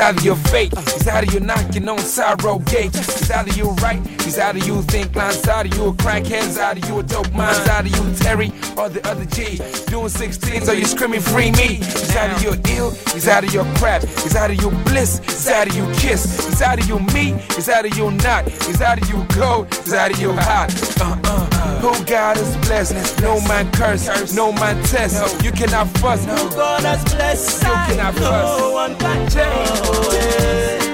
out 0.00 0.16
of 0.16 0.24
your 0.24 0.36
fate. 0.36 0.72
he's 0.76 1.06
out 1.06 1.24
of 1.24 1.32
your 1.32 1.42
knocking 1.42 1.88
on 1.88 1.98
sorrow 1.98 2.58
gate. 2.60 2.94
He's 2.96 3.30
out 3.30 3.48
of 3.48 3.56
your 3.56 3.74
right. 3.74 4.04
he's 4.22 4.38
out 4.38 4.56
of 4.56 4.66
you 4.66 4.82
think 4.82 5.14
lines. 5.14 5.46
Out 5.46 5.66
of 5.66 5.74
you 5.76 5.88
a 5.88 5.92
crackheads. 5.92 6.58
Out 6.58 6.78
of 6.78 6.88
you 6.88 6.98
a 6.98 7.02
dope 7.02 7.32
minds. 7.32 7.68
Out 7.68 7.86
of 7.86 7.92
you 7.94 8.14
Terry 8.16 8.48
or 8.76 8.88
the 8.88 9.00
other 9.06 9.26
G. 9.26 9.56
Doing 9.90 10.08
16s 10.08 10.68
or 10.68 10.74
you 10.74 10.86
screaming 10.86 11.20
free 11.20 11.50
me. 11.52 11.76
He's 11.76 12.16
out 12.16 12.34
of 12.34 12.42
your 12.42 12.56
ill. 12.76 12.90
he's 13.12 13.28
out 13.28 13.44
of 13.44 13.52
your 13.52 13.64
crap. 13.76 14.02
he's 14.02 14.34
out 14.34 14.50
of 14.50 14.60
your 14.60 14.72
bliss. 14.84 15.20
It's 15.20 15.48
out 15.48 15.68
of 15.68 15.76
you 15.76 15.84
kiss. 15.94 16.46
he's 16.46 16.62
out 16.62 16.80
of 16.80 16.88
you 16.88 16.98
me. 17.14 17.34
He's 17.54 17.68
out 17.68 17.84
of 17.84 17.96
you 17.96 18.10
not. 18.10 18.48
he's 18.48 18.80
out 18.80 19.00
of 19.00 19.08
you 19.10 19.24
cold. 19.30 19.72
He's 19.84 19.92
out 19.92 20.10
of 20.10 20.20
you 20.20 20.32
hot. 20.32 20.70
Uh-uh. 21.00 21.29
Who 21.80 22.04
God 22.04 22.36
is 22.36 22.56
blessed? 22.68 23.20
No 23.22 23.40
man 23.48 23.70
curse, 23.72 24.34
no 24.34 24.52
man 24.52 24.82
test. 24.84 25.42
You 25.42 25.50
cannot 25.50 25.88
fuss. 25.98 26.26
No 26.26 26.48
God 26.50 26.82
has 26.82 27.02
blessed. 27.14 27.62
You 27.62 27.68
cannot 27.68 28.14
fuss. 28.14 28.60
No 28.60 28.72
one 28.72 28.96
can 28.96 29.30
change. 29.30 30.89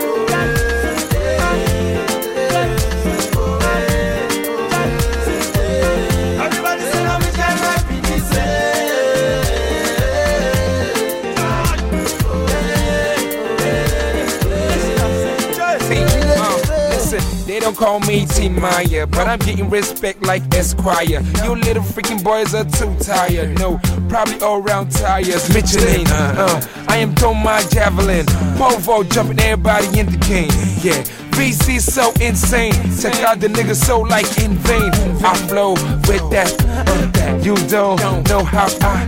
Don't 17.67 17.77
call 17.77 17.99
me 17.99 18.25
T 18.27 18.49
Maya, 18.49 19.09
but 19.09 19.27
I'm 19.27 19.41
getting 19.41 19.69
respect 19.69 20.23
like 20.23 20.43
Esquire. 20.55 21.21
You 21.43 21.57
little 21.57 21.83
freaking 21.83 22.23
boys 22.23 22.55
are 22.55 22.65
too 22.65 22.95
tired. 23.01 23.59
No, 23.59 23.81
probably 24.09 24.41
all 24.41 24.63
round 24.63 24.93
tires. 24.93 25.53
Michelin, 25.53 26.07
uh, 26.07 26.35
uh, 26.47 26.87
I 26.89 26.99
am 26.99 27.13
throwing 27.17 27.43
my 27.43 27.61
javelin. 27.63 28.25
Povo 28.57 29.03
jumping 29.11 29.41
everybody 29.41 29.99
in 29.99 30.07
the 30.07 30.17
game. 30.19 30.51
Yeah. 30.81 31.26
VC 31.37 31.81
so 31.81 32.13
insane. 32.21 32.73
Check 32.99 33.23
out 33.23 33.41
the 33.41 33.49
nigga 33.49 33.75
so 33.75 34.01
like 34.01 34.27
in 34.39 34.55
vain. 34.57 34.91
I 35.23 35.35
flow 35.49 35.73
with 36.09 36.25
that. 36.31 36.49
uh, 36.65 37.37
you 37.45 37.55
don't 37.69 38.01
know 38.29 38.43
how 38.43 38.67
I 38.81 39.05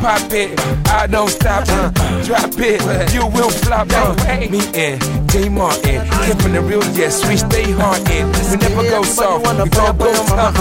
pop 0.00 0.32
it. 0.32 0.60
I 0.88 1.06
don't 1.08 1.28
stop. 1.28 1.64
uh, 1.68 1.90
drop 2.24 2.54
it. 2.58 3.12
You 3.12 3.26
will 3.26 3.50
flop. 3.50 3.88
Uh, 3.90 4.14
me 4.50 4.60
and 4.74 5.02
J 5.30 5.48
Martin. 5.48 6.06
Keeping 6.26 6.52
the 6.52 6.62
real, 6.62 6.84
yes, 6.94 7.26
we 7.28 7.36
stay 7.36 7.70
hard 7.72 8.08
in. 8.08 8.26
We 8.50 8.56
never 8.56 8.84
go 8.88 9.02
soft. 9.02 9.46
We 9.46 9.68
gon' 9.70 9.98
go 9.98 10.12
tough. 10.28 10.54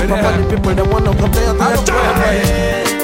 People 0.49 0.73
that 0.73 0.87
wanna 0.91 1.13
Everybody 1.13 3.02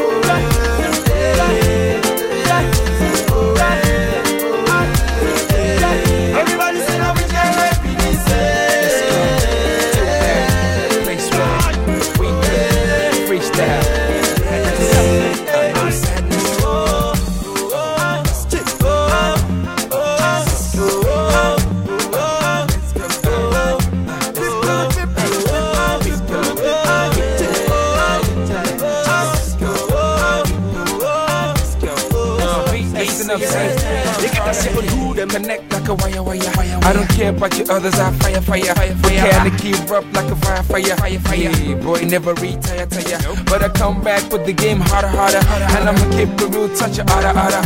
like 35.89 36.15
a 36.15 36.21
wire, 36.21 36.23
wire, 36.23 36.51
wire. 36.55 36.79
I 36.83 36.93
don't 36.93 37.09
care 37.09 37.29
about 37.29 37.57
your 37.57 37.71
others. 37.71 37.95
I 37.95 38.11
fire, 38.13 38.41
fire, 38.41 38.75
fire, 38.75 38.95
fire. 38.95 39.29
Can 39.29 39.51
to 39.51 39.57
keep 39.57 39.91
up 39.91 40.05
like 40.13 40.31
a 40.31 40.35
fire, 40.35 40.63
fire, 40.63 40.95
fire, 40.97 41.19
fire. 41.19 41.37
Yeah, 41.37 41.75
boy, 41.75 42.05
never 42.05 42.33
retire, 42.35 42.85
tire. 42.85 43.43
But 43.45 43.63
I 43.63 43.69
come 43.69 44.01
back 44.01 44.31
with 44.31 44.45
the 44.45 44.53
game 44.53 44.79
harder, 44.79 45.07
harder, 45.07 45.43
harder. 45.43 45.65
And 45.65 45.89
I'ma 45.89 46.11
keep 46.15 46.37
the 46.37 46.47
real 46.47 46.69
touch, 46.75 46.97
harder, 46.97 47.37
harder. 47.37 47.61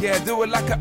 Yeah, 0.00 0.18
do 0.24 0.42
it 0.42 0.50
like 0.50 0.70
a. 0.70 0.78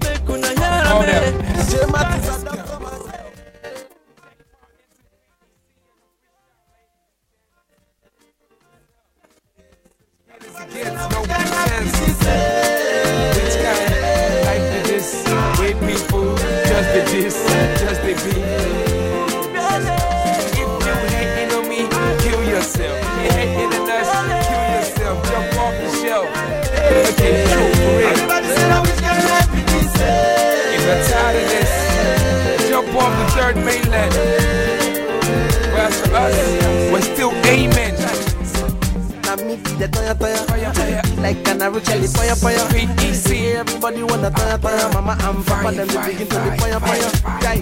this, 31.49 32.69
jump 32.69 32.87
off 32.95 33.13
the 33.19 33.41
third 33.41 33.55
mainland. 33.57 34.13
Whereas 35.71 35.99
for 36.01 36.13
us, 36.15 36.91
we're 36.91 37.01
still 37.01 37.31
aiming. 37.45 37.91
Na 41.21 41.29
me 41.29 41.37
the 41.37 41.41
toya 41.41 41.41
toya 41.41 41.43
like 41.43 41.43
canary 41.43 41.81
jelly 41.81 42.07
fire 42.07 42.35
fire 42.35 43.05
easy 43.05 43.53
everybody 43.53 44.03
wanna 44.03 44.31
toya 44.31 44.57
toya 44.57 44.93
mama 44.93 45.17
and 45.21 45.45
papa 45.45 45.71
them 45.71 45.87
they 45.87 46.11
begin 46.11 46.27
to 46.27 46.35
the 46.35 46.51
fire 46.57 46.79
fire 46.79 47.11
guy 47.41 47.59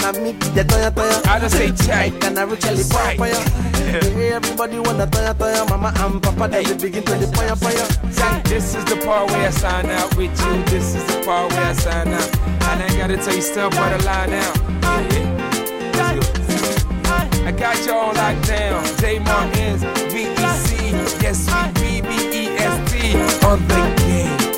na 0.00 0.12
me 0.22 0.32
the 0.54 0.64
toya 0.64 0.90
toya 0.90 1.26
I 1.26 1.40
just 1.40 1.56
say 1.56 1.70
chai 1.72 2.10
canary 2.20 2.56
jelly 2.56 2.82
fire 2.84 3.16
fire. 3.16 3.44
Everybody 3.90 4.78
wanna 4.78 5.06
toya 5.06 5.34
toya 5.34 5.68
mama 5.68 5.92
and 5.96 6.22
papa 6.22 6.48
them 6.48 6.64
they 6.64 6.74
begin 6.76 7.02
to 7.04 7.14
the 7.14 7.26
fire 7.34 7.56
fire. 7.56 8.42
This 8.44 8.74
is 8.74 8.84
the 8.84 8.96
part 9.04 9.30
where 9.30 9.48
I 9.48 9.50
sign 9.50 9.86
out 9.86 10.16
with 10.16 10.38
you. 10.40 10.62
This 10.64 10.94
is 10.94 11.04
the 11.06 11.22
part 11.24 11.52
where 11.52 11.64
I 11.64 11.72
sign 11.72 12.08
out. 12.08 12.38
And 12.70 12.82
I 12.82 12.86
ain't 12.86 12.98
gotta 12.98 13.16
tell 13.16 13.34
you 13.34 13.42
stuff 13.42 13.72
but 13.72 14.00
a 14.00 14.04
lie 14.04 14.30
out. 14.30 14.56
Yeah, 15.12 16.14
yeah. 16.14 17.46
I 17.46 17.52
got 17.52 17.76
you 17.86 17.92
all 17.92 18.12
locked 18.14 18.46
down. 18.46 18.84
J 18.98 19.18
Martins, 19.18 19.82
VEC, 20.12 21.22
yes, 21.22 21.46
we 21.80 22.19
On 23.44 23.56
the 23.68 23.80
game. 23.96 24.50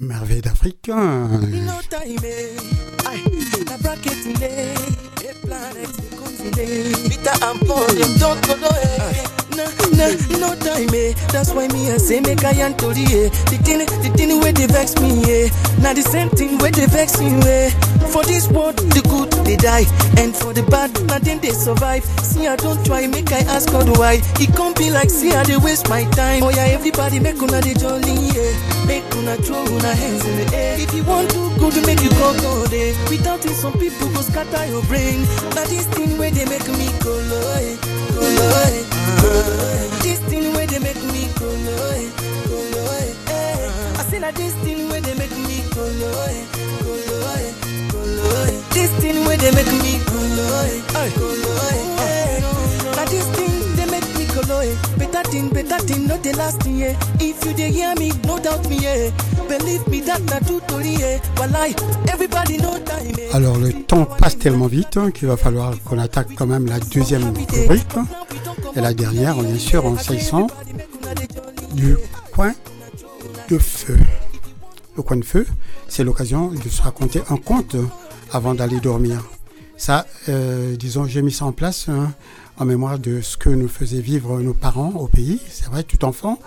Merveille 0.00 0.40
d'Africain. 0.40 1.40
No 9.98 10.06
time, 10.06 10.06
eh. 10.06 10.06
Aye, 10.06 10.06
na 10.06 10.06
bracket 10.06 10.06
in 10.06 10.06
eh. 10.06 10.06
A 10.06 10.06
planet 10.06 10.06
continent. 10.06 10.06
Peter 10.06 10.06
and 10.06 10.06
Paul, 10.06 10.06
them 10.06 10.18
don't 10.18 10.38
go 10.38 10.38
no 10.38 10.52
eh. 10.52 10.58
Time, 10.58 10.94
eh. 10.94 11.12
That's 11.32 11.52
why 11.52 11.68
me 11.68 11.90
I 11.90 11.96
say 11.98 12.20
make 12.20 12.44
I 12.44 12.52
and 12.62 12.78
Tori, 12.78 13.02
eh. 13.04 13.28
The 13.50 13.58
thing, 13.64 13.78
the 13.78 14.10
thing 14.16 14.40
where 14.40 14.52
they 14.52 14.66
vex 14.66 14.94
me, 15.00 15.22
eh. 15.26 15.48
Now 15.82 15.92
the 15.92 16.02
same 16.02 16.30
thing 16.30 16.58
where 16.58 16.70
they 16.70 16.86
vex 16.86 17.20
me, 17.20 17.32
eh. 17.46 17.70
For 18.12 18.24
this 18.24 18.48
world, 18.48 18.76
the 18.78 19.02
good 19.10 19.32
they 19.44 19.56
die, 19.56 19.84
and 20.16 20.34
for 20.34 20.52
the 20.54 20.62
bad, 20.70 20.90
nothing 21.06 21.40
they 21.40 21.50
survive. 21.50 22.04
See 22.22 22.46
I 22.46 22.56
don't 22.56 22.84
try, 22.86 23.06
make 23.06 23.32
I 23.32 23.40
ask 23.50 23.70
God 23.70 23.88
why. 23.98 24.20
It 24.40 24.54
can't 24.56 24.76
be 24.76 24.90
like 24.90 25.10
see 25.10 25.32
I 25.32 25.44
they 25.44 25.56
waste 25.58 25.88
my 25.88 26.04
time. 26.16 26.42
Oh 26.42 26.50
yeah, 26.50 26.72
everybody 26.72 27.20
make 27.20 27.40
una 27.42 27.60
they 27.60 27.74
jolly, 27.74 28.14
yeah. 28.32 28.52
Make 28.86 29.04
una 29.16 29.36
throw 29.36 29.64
una 29.64 29.92
hands 29.94 30.24
in 30.24 30.36
the 30.40 30.56
air. 30.56 30.80
If 30.80 30.94
you 30.94 31.04
want 31.04 31.30
to 31.32 31.50
good, 31.58 31.76
make 31.86 32.00
you 32.02 32.10
go 32.16 32.32
go 32.40 32.66
there. 32.68 32.94
Without 33.10 33.44
it, 33.44 33.54
some 33.54 33.74
people 33.78 34.08
go 34.14 34.22
scatter 34.22 34.64
your 34.66 34.82
brain. 34.86 35.22
Now 35.54 35.64
this 35.68 35.86
thing 35.92 36.16
where 36.18 36.30
they 36.30 36.46
make 36.46 36.66
me 36.78 36.88
go 37.02 37.12
eh, 37.60 37.76
This 40.02 40.20
thing 40.30 40.52
where 40.54 40.66
they 40.66 40.78
make 40.78 41.02
me 41.12 41.28
go 41.38 41.46
low, 41.46 41.98
go. 42.48 42.58
I 43.98 44.02
say 44.10 44.18
that 44.20 44.34
this 44.36 44.54
thing 44.64 44.88
where 44.88 45.00
they 45.00 45.14
make 45.14 45.36
me 45.48 45.62
go 45.74 45.82
low, 45.82 46.26
go. 47.90 47.98
This 48.74 48.90
thing 49.00 49.24
where 49.26 49.36
they 49.36 49.50
make 49.52 49.72
me 49.82 49.98
go 50.06 50.18
low, 50.38 50.70
go 51.18 51.26
low, 51.26 51.68
eh. 52.00 52.40
Now 52.96 53.04
this 53.06 53.26
thing 53.36 53.57
Alors 63.32 63.56
le 63.56 63.72
temps 63.72 64.04
passe 64.04 64.38
tellement 64.38 64.66
vite 64.66 64.96
hein, 64.96 65.10
qu'il 65.10 65.28
va 65.28 65.36
falloir 65.36 65.74
qu'on 65.84 65.98
attaque 65.98 66.28
quand 66.34 66.46
même 66.46 66.66
la 66.66 66.80
deuxième 66.80 67.24
rubrique. 67.24 67.86
Et 68.74 68.80
la 68.80 68.94
dernière, 68.94 69.36
bien 69.36 69.58
sûr, 69.58 69.86
en 69.86 69.96
s'agissant 69.96 70.48
du 71.74 71.96
coin 72.32 72.52
de 73.48 73.58
feu. 73.58 73.96
Le 74.96 75.02
coin 75.02 75.16
de 75.16 75.24
feu, 75.24 75.46
c'est 75.88 76.04
l'occasion 76.04 76.50
de 76.50 76.68
se 76.68 76.82
raconter 76.82 77.22
un 77.30 77.36
conte 77.36 77.76
avant 78.32 78.54
d'aller 78.54 78.80
dormir. 78.80 79.22
Ça, 79.76 80.06
euh, 80.28 80.74
disons, 80.74 81.04
j'ai 81.06 81.22
mis 81.22 81.30
ça 81.30 81.44
en 81.44 81.52
place 81.52 81.88
hein, 81.88 82.12
en 82.58 82.64
mémoire 82.64 82.98
de 82.98 83.20
ce 83.20 83.36
que 83.36 83.48
nous 83.48 83.68
faisaient 83.68 84.00
vivre 84.00 84.40
nos 84.40 84.54
parents 84.54 84.90
au 84.90 85.06
pays. 85.06 85.40
C'est 85.48 85.66
vrai, 85.66 85.84
tout 85.84 86.04
enfant, 86.04 86.38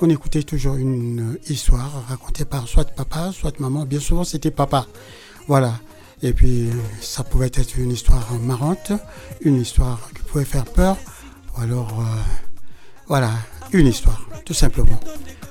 on 0.00 0.08
écoutait 0.08 0.42
toujours 0.42 0.76
une 0.76 1.38
histoire 1.48 2.06
racontée 2.08 2.44
par 2.44 2.66
soit 2.66 2.90
papa, 2.90 3.32
soit 3.32 3.60
maman. 3.60 3.84
Bien 3.84 4.00
souvent, 4.00 4.24
c'était 4.24 4.50
papa. 4.50 4.86
Voilà. 5.46 5.74
Et 6.22 6.32
puis, 6.32 6.68
ça 7.00 7.22
pouvait 7.22 7.46
être 7.46 7.78
une 7.78 7.92
histoire 7.92 8.32
marrante, 8.40 8.92
une 9.42 9.60
histoire 9.60 10.10
qui 10.14 10.22
pouvait 10.22 10.44
faire 10.44 10.64
peur, 10.64 10.96
ou 11.56 11.60
alors, 11.60 12.00
euh, 12.00 12.04
voilà, 13.06 13.30
une 13.72 13.86
histoire, 13.86 14.28
tout 14.44 14.54
simplement. 14.54 14.98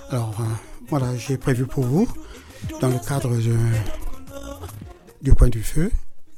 Alors, 0.09 0.35
euh, 0.39 0.43
voilà, 0.89 1.15
j'ai 1.15 1.37
prévu 1.37 1.65
pour 1.65 1.85
vous, 1.85 2.07
dans 2.81 2.89
le 2.89 2.99
cadre 2.99 3.31
du 5.21 5.33
coin 5.33 5.47
du 5.47 5.63
feu, 5.63 5.89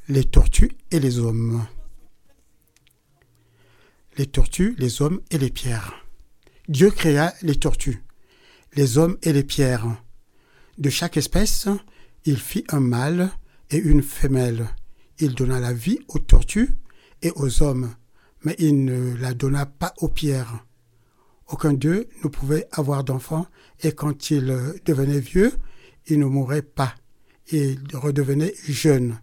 les 0.08 0.24
tortues 0.24 0.76
et 0.92 1.00
les 1.00 1.18
hommes. 1.18 1.64
Les 4.20 4.26
tortues, 4.26 4.74
les 4.76 5.00
hommes 5.00 5.22
et 5.30 5.38
les 5.38 5.48
pierres. 5.48 5.94
Dieu 6.68 6.90
créa 6.90 7.32
les 7.40 7.54
tortues, 7.54 8.04
les 8.74 8.98
hommes 8.98 9.16
et 9.22 9.32
les 9.32 9.44
pierres. 9.44 9.86
De 10.76 10.90
chaque 10.90 11.16
espèce, 11.16 11.68
il 12.26 12.36
fit 12.36 12.64
un 12.68 12.80
mâle 12.80 13.30
et 13.70 13.78
une 13.78 14.02
femelle. 14.02 14.68
Il 15.20 15.34
donna 15.34 15.58
la 15.58 15.72
vie 15.72 16.00
aux 16.08 16.18
tortues 16.18 16.74
et 17.22 17.32
aux 17.34 17.62
hommes, 17.62 17.94
mais 18.44 18.54
il 18.58 18.84
ne 18.84 19.16
la 19.16 19.32
donna 19.32 19.64
pas 19.64 19.94
aux 20.02 20.08
pierres. 20.08 20.66
Aucun 21.48 21.72
d'eux 21.72 22.06
ne 22.22 22.28
pouvait 22.28 22.68
avoir 22.72 23.04
d'enfants, 23.04 23.46
et 23.82 23.92
quand 23.92 24.30
il 24.30 24.74
devenait 24.84 25.20
vieux, 25.20 25.50
il 26.08 26.18
ne 26.18 26.26
mourait 26.26 26.60
pas. 26.60 26.94
Il 27.52 27.80
redevenait 27.94 28.52
jeune. 28.68 29.18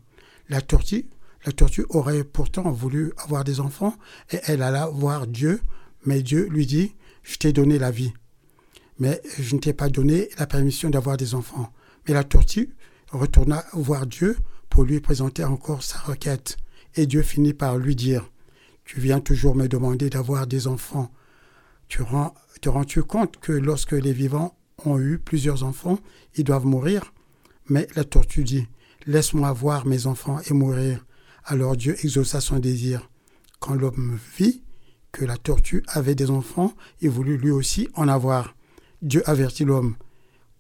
La 0.50 0.62
tortue, 0.62 1.06
la 1.46 1.52
tortue 1.52 1.86
aurait 1.90 2.24
pourtant 2.24 2.72
voulu 2.72 3.14
avoir 3.18 3.44
des 3.44 3.60
enfants, 3.60 3.96
et 4.32 4.40
elle 4.44 4.62
alla 4.62 4.88
voir 4.88 5.28
Dieu, 5.28 5.62
mais 6.06 6.22
Dieu 6.22 6.48
lui 6.50 6.66
dit, 6.66 6.96
je 7.24 7.38
t'ai 7.38 7.54
donné 7.54 7.78
la 7.78 7.92
vie, 7.92 8.14
mais 9.00 9.22
je 9.38 9.56
ne 9.56 9.60
t'ai 9.60 9.74
pas 9.74 9.90
donné 9.90 10.30
la 10.40 10.48
permission 10.48 10.90
d'avoir 10.90 11.18
des 11.18 11.36
enfants. 11.36 11.72
Mais 12.08 12.14
la 12.14 12.24
tortue 12.24 12.76
retourna 13.12 13.66
voir 13.74 14.08
Dieu 14.08 14.38
pour 14.70 14.84
lui 14.84 15.00
présenter 15.00 15.44
encore 15.44 15.84
sa 15.84 16.00
requête. 16.00 16.58
Et 16.96 17.06
Dieu 17.06 17.22
finit 17.22 17.54
par 17.54 17.78
lui 17.78 17.96
dire, 17.96 18.30
tu 18.86 19.00
viens 19.00 19.20
toujours 19.20 19.56
me 19.56 19.68
demander 19.68 20.10
d'avoir 20.10 20.48
des 20.48 20.68
enfants. 20.68 21.12
Tu 21.90 22.02
rends, 22.02 22.34
te 22.62 22.70
rends-tu 22.70 23.04
compte 23.04 23.38
que 23.38 23.52
lorsque 23.52 23.92
les 23.92 24.14
vivants 24.14 24.58
ont 24.86 25.00
eu 25.00 25.20
plusieurs 25.20 25.64
enfants, 25.64 26.00
ils 26.36 26.44
doivent 26.44 26.66
mourir? 26.66 27.14
Mais 27.70 27.88
la 27.96 28.04
tortue 28.04 28.44
dit, 28.44 28.68
laisse-moi 29.06 29.52
voir 29.52 29.86
mes 29.86 30.08
enfants 30.08 30.40
et 30.50 30.54
mourir. 30.54 31.06
Alors 31.50 31.78
Dieu 31.78 31.95
exauça 32.04 32.41
son 32.41 32.60
désir. 32.60 33.10
Quand 33.62 33.74
l'homme 33.74 34.20
vit 34.38 34.64
que 35.14 35.24
la 35.24 35.38
tortue 35.38 35.82
avait 35.88 36.14
des 36.14 36.30
enfants, 36.30 36.74
il 37.00 37.10
voulut 37.10 37.38
lui 37.38 37.52
aussi 37.52 37.88
en 37.93 38.10
avoir. 38.10 38.54
Dieu 39.02 39.24
avertit 39.30 39.64
l'homme, 39.64 39.95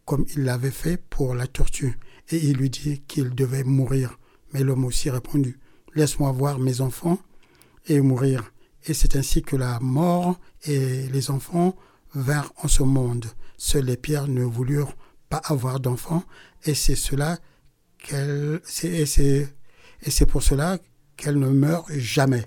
comme 0.05 0.25
il 0.33 0.45
l'avait 0.45 0.71
fait 0.71 0.95
pour 1.09 1.35
la 1.35 1.45
tortue, 1.45 1.99
et 2.29 2.37
il 2.37 2.55
lui 2.55 2.69
dit 2.69 3.01
qu'il 3.05 3.35
devait 3.35 3.65
mourir. 3.65 4.17
Mais 4.53 4.63
l'homme 4.63 4.85
aussi 4.85 5.09
répondit, 5.09 5.57
laisse-moi 5.93 6.31
voir 6.31 6.57
mes 6.57 6.79
enfants 6.79 7.19
et 7.87 7.99
mourir. 7.99 8.53
Et 8.85 8.93
c'est 8.93 9.17
ainsi 9.17 9.41
que 9.41 9.57
la 9.57 9.81
mort 9.81 10.39
et 10.63 11.09
les 11.09 11.31
enfants 11.31 11.75
vinrent 12.15 12.53
en 12.63 12.69
ce 12.69 12.83
monde. 12.83 13.25
Seules 13.57 13.83
les 13.83 13.97
pierres 13.97 14.29
ne 14.29 14.45
voulurent 14.45 14.95
pas 15.27 15.41
avoir 15.43 15.81
d'enfants, 15.81 16.23
et 16.63 16.75
c'est 16.75 16.95
cela 16.95 17.39
qu'elle, 17.97 18.61
c'est, 18.63 18.87
et 18.87 19.05
c'est, 19.05 19.53
et 20.03 20.11
c'est 20.11 20.25
pour 20.25 20.43
cela 20.43 20.79
qu'elle 21.15 21.39
ne 21.39 21.49
meurt 21.49 21.91
jamais. 21.93 22.45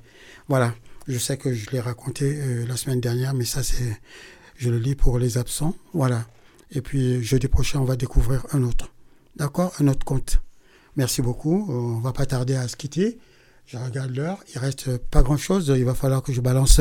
Voilà. 0.49 0.75
Je 1.09 1.19
sais 1.19 1.37
que 1.37 1.53
je 1.53 1.71
l'ai 1.71 1.81
raconté 1.81 2.39
euh, 2.41 2.67
la 2.67 2.77
semaine 2.77 3.01
dernière, 3.01 3.35
mais 3.35 3.45
ça 3.45 3.63
c'est, 3.63 4.01
je 4.57 4.71
le 4.71 4.79
lis 4.79 4.95
pour 4.95 5.19
les 5.19 5.39
absents. 5.39 5.75
Voilà. 5.93 6.27
Et 6.71 6.83
puis 6.83 7.23
jeudi 7.23 7.49
prochain, 7.49 7.81
on 7.81 7.85
va 7.85 7.97
découvrir 7.97 8.47
un 8.53 8.63
autre. 8.63 8.93
D'accord? 9.37 9.73
Un 9.81 9.89
autre 9.89 10.05
conte. 10.05 10.41
Merci 10.97 11.23
beaucoup. 11.23 11.67
Euh, 11.71 11.97
On 11.97 12.01
va 12.01 12.13
pas 12.13 12.27
tarder 12.27 12.55
à 12.55 12.69
se 12.69 12.77
quitter. 12.77 13.19
Je 13.67 13.77
regarde 13.77 14.15
l'heure. 14.15 14.39
Il 14.55 14.59
reste 14.59 14.99
pas 14.99 15.23
grand 15.23 15.37
chose. 15.37 15.73
Il 15.77 15.85
va 15.85 15.95
falloir 15.95 16.23
que 16.23 16.33
je 16.33 16.41
balance 16.41 16.81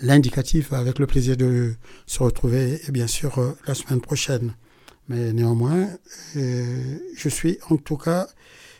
l'indicatif 0.00 0.72
avec 0.72 0.98
le 0.98 1.06
plaisir 1.06 1.36
de 1.36 1.74
se 2.06 2.22
retrouver, 2.22 2.80
et 2.86 2.90
bien 2.90 3.06
sûr, 3.06 3.38
euh, 3.38 3.52
la 3.66 3.74
semaine 3.74 4.00
prochaine. 4.00 4.54
Mais 5.08 5.32
néanmoins, 5.32 5.88
je 6.34 7.28
suis 7.28 7.58
en 7.68 7.76
tout 7.76 7.96
cas 7.96 8.28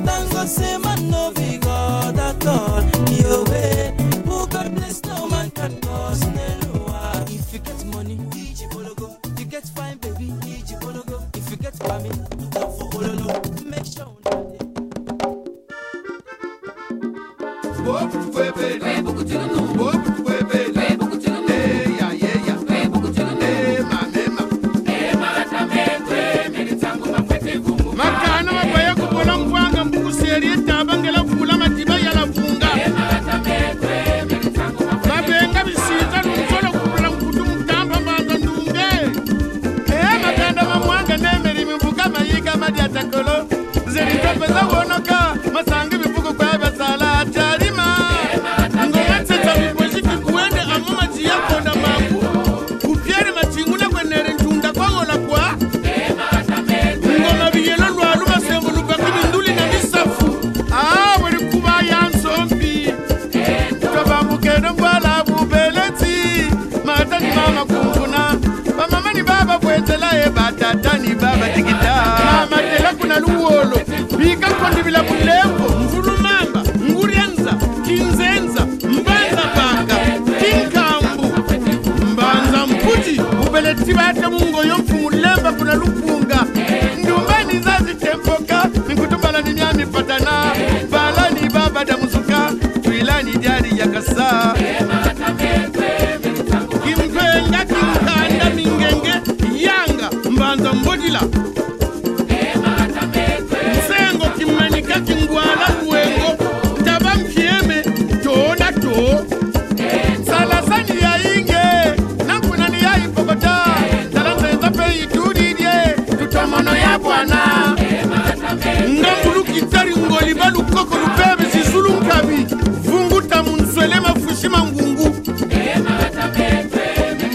nga 120.41 120.49
lukoko 120.49 120.95
lupembe 120.97 121.45
zizulu 121.53 121.89
nkabi 122.01 122.45
vunguta 122.83 123.43
munzwelema 123.43 124.09
fushima 124.15 124.59
ngungu 124.63 125.09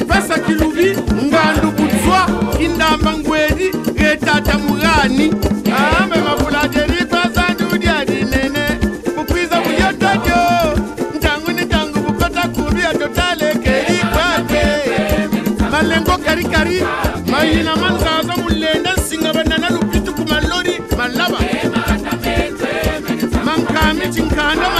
pesa 0.08 0.38
kilubi 0.38 0.96
ngandu 1.26 1.70
budzwa 1.76 2.20
kindamba 2.58 3.12
ngwedi 3.18 3.70
retata 3.96 4.58
murani. 4.58 5.32
Ambe 6.00 6.16
mafuladeri 6.16 7.04
pasanjudi 7.10 7.88
adinene 7.88 8.64
mukwiza 9.16 9.60
buyototo 9.60 10.38
ntangu 11.16 11.50
ni 11.52 11.62
ntangu 11.64 11.98
bukota 11.98 12.48
kubi 12.48 12.82
atotalekeli 12.82 13.98
kwake. 14.12 14.64
Malengo 15.70 16.18
karikari 16.24 16.82
mayina 17.30 17.76
manza 17.76 18.15
kind 24.36 24.60
of 24.60 24.75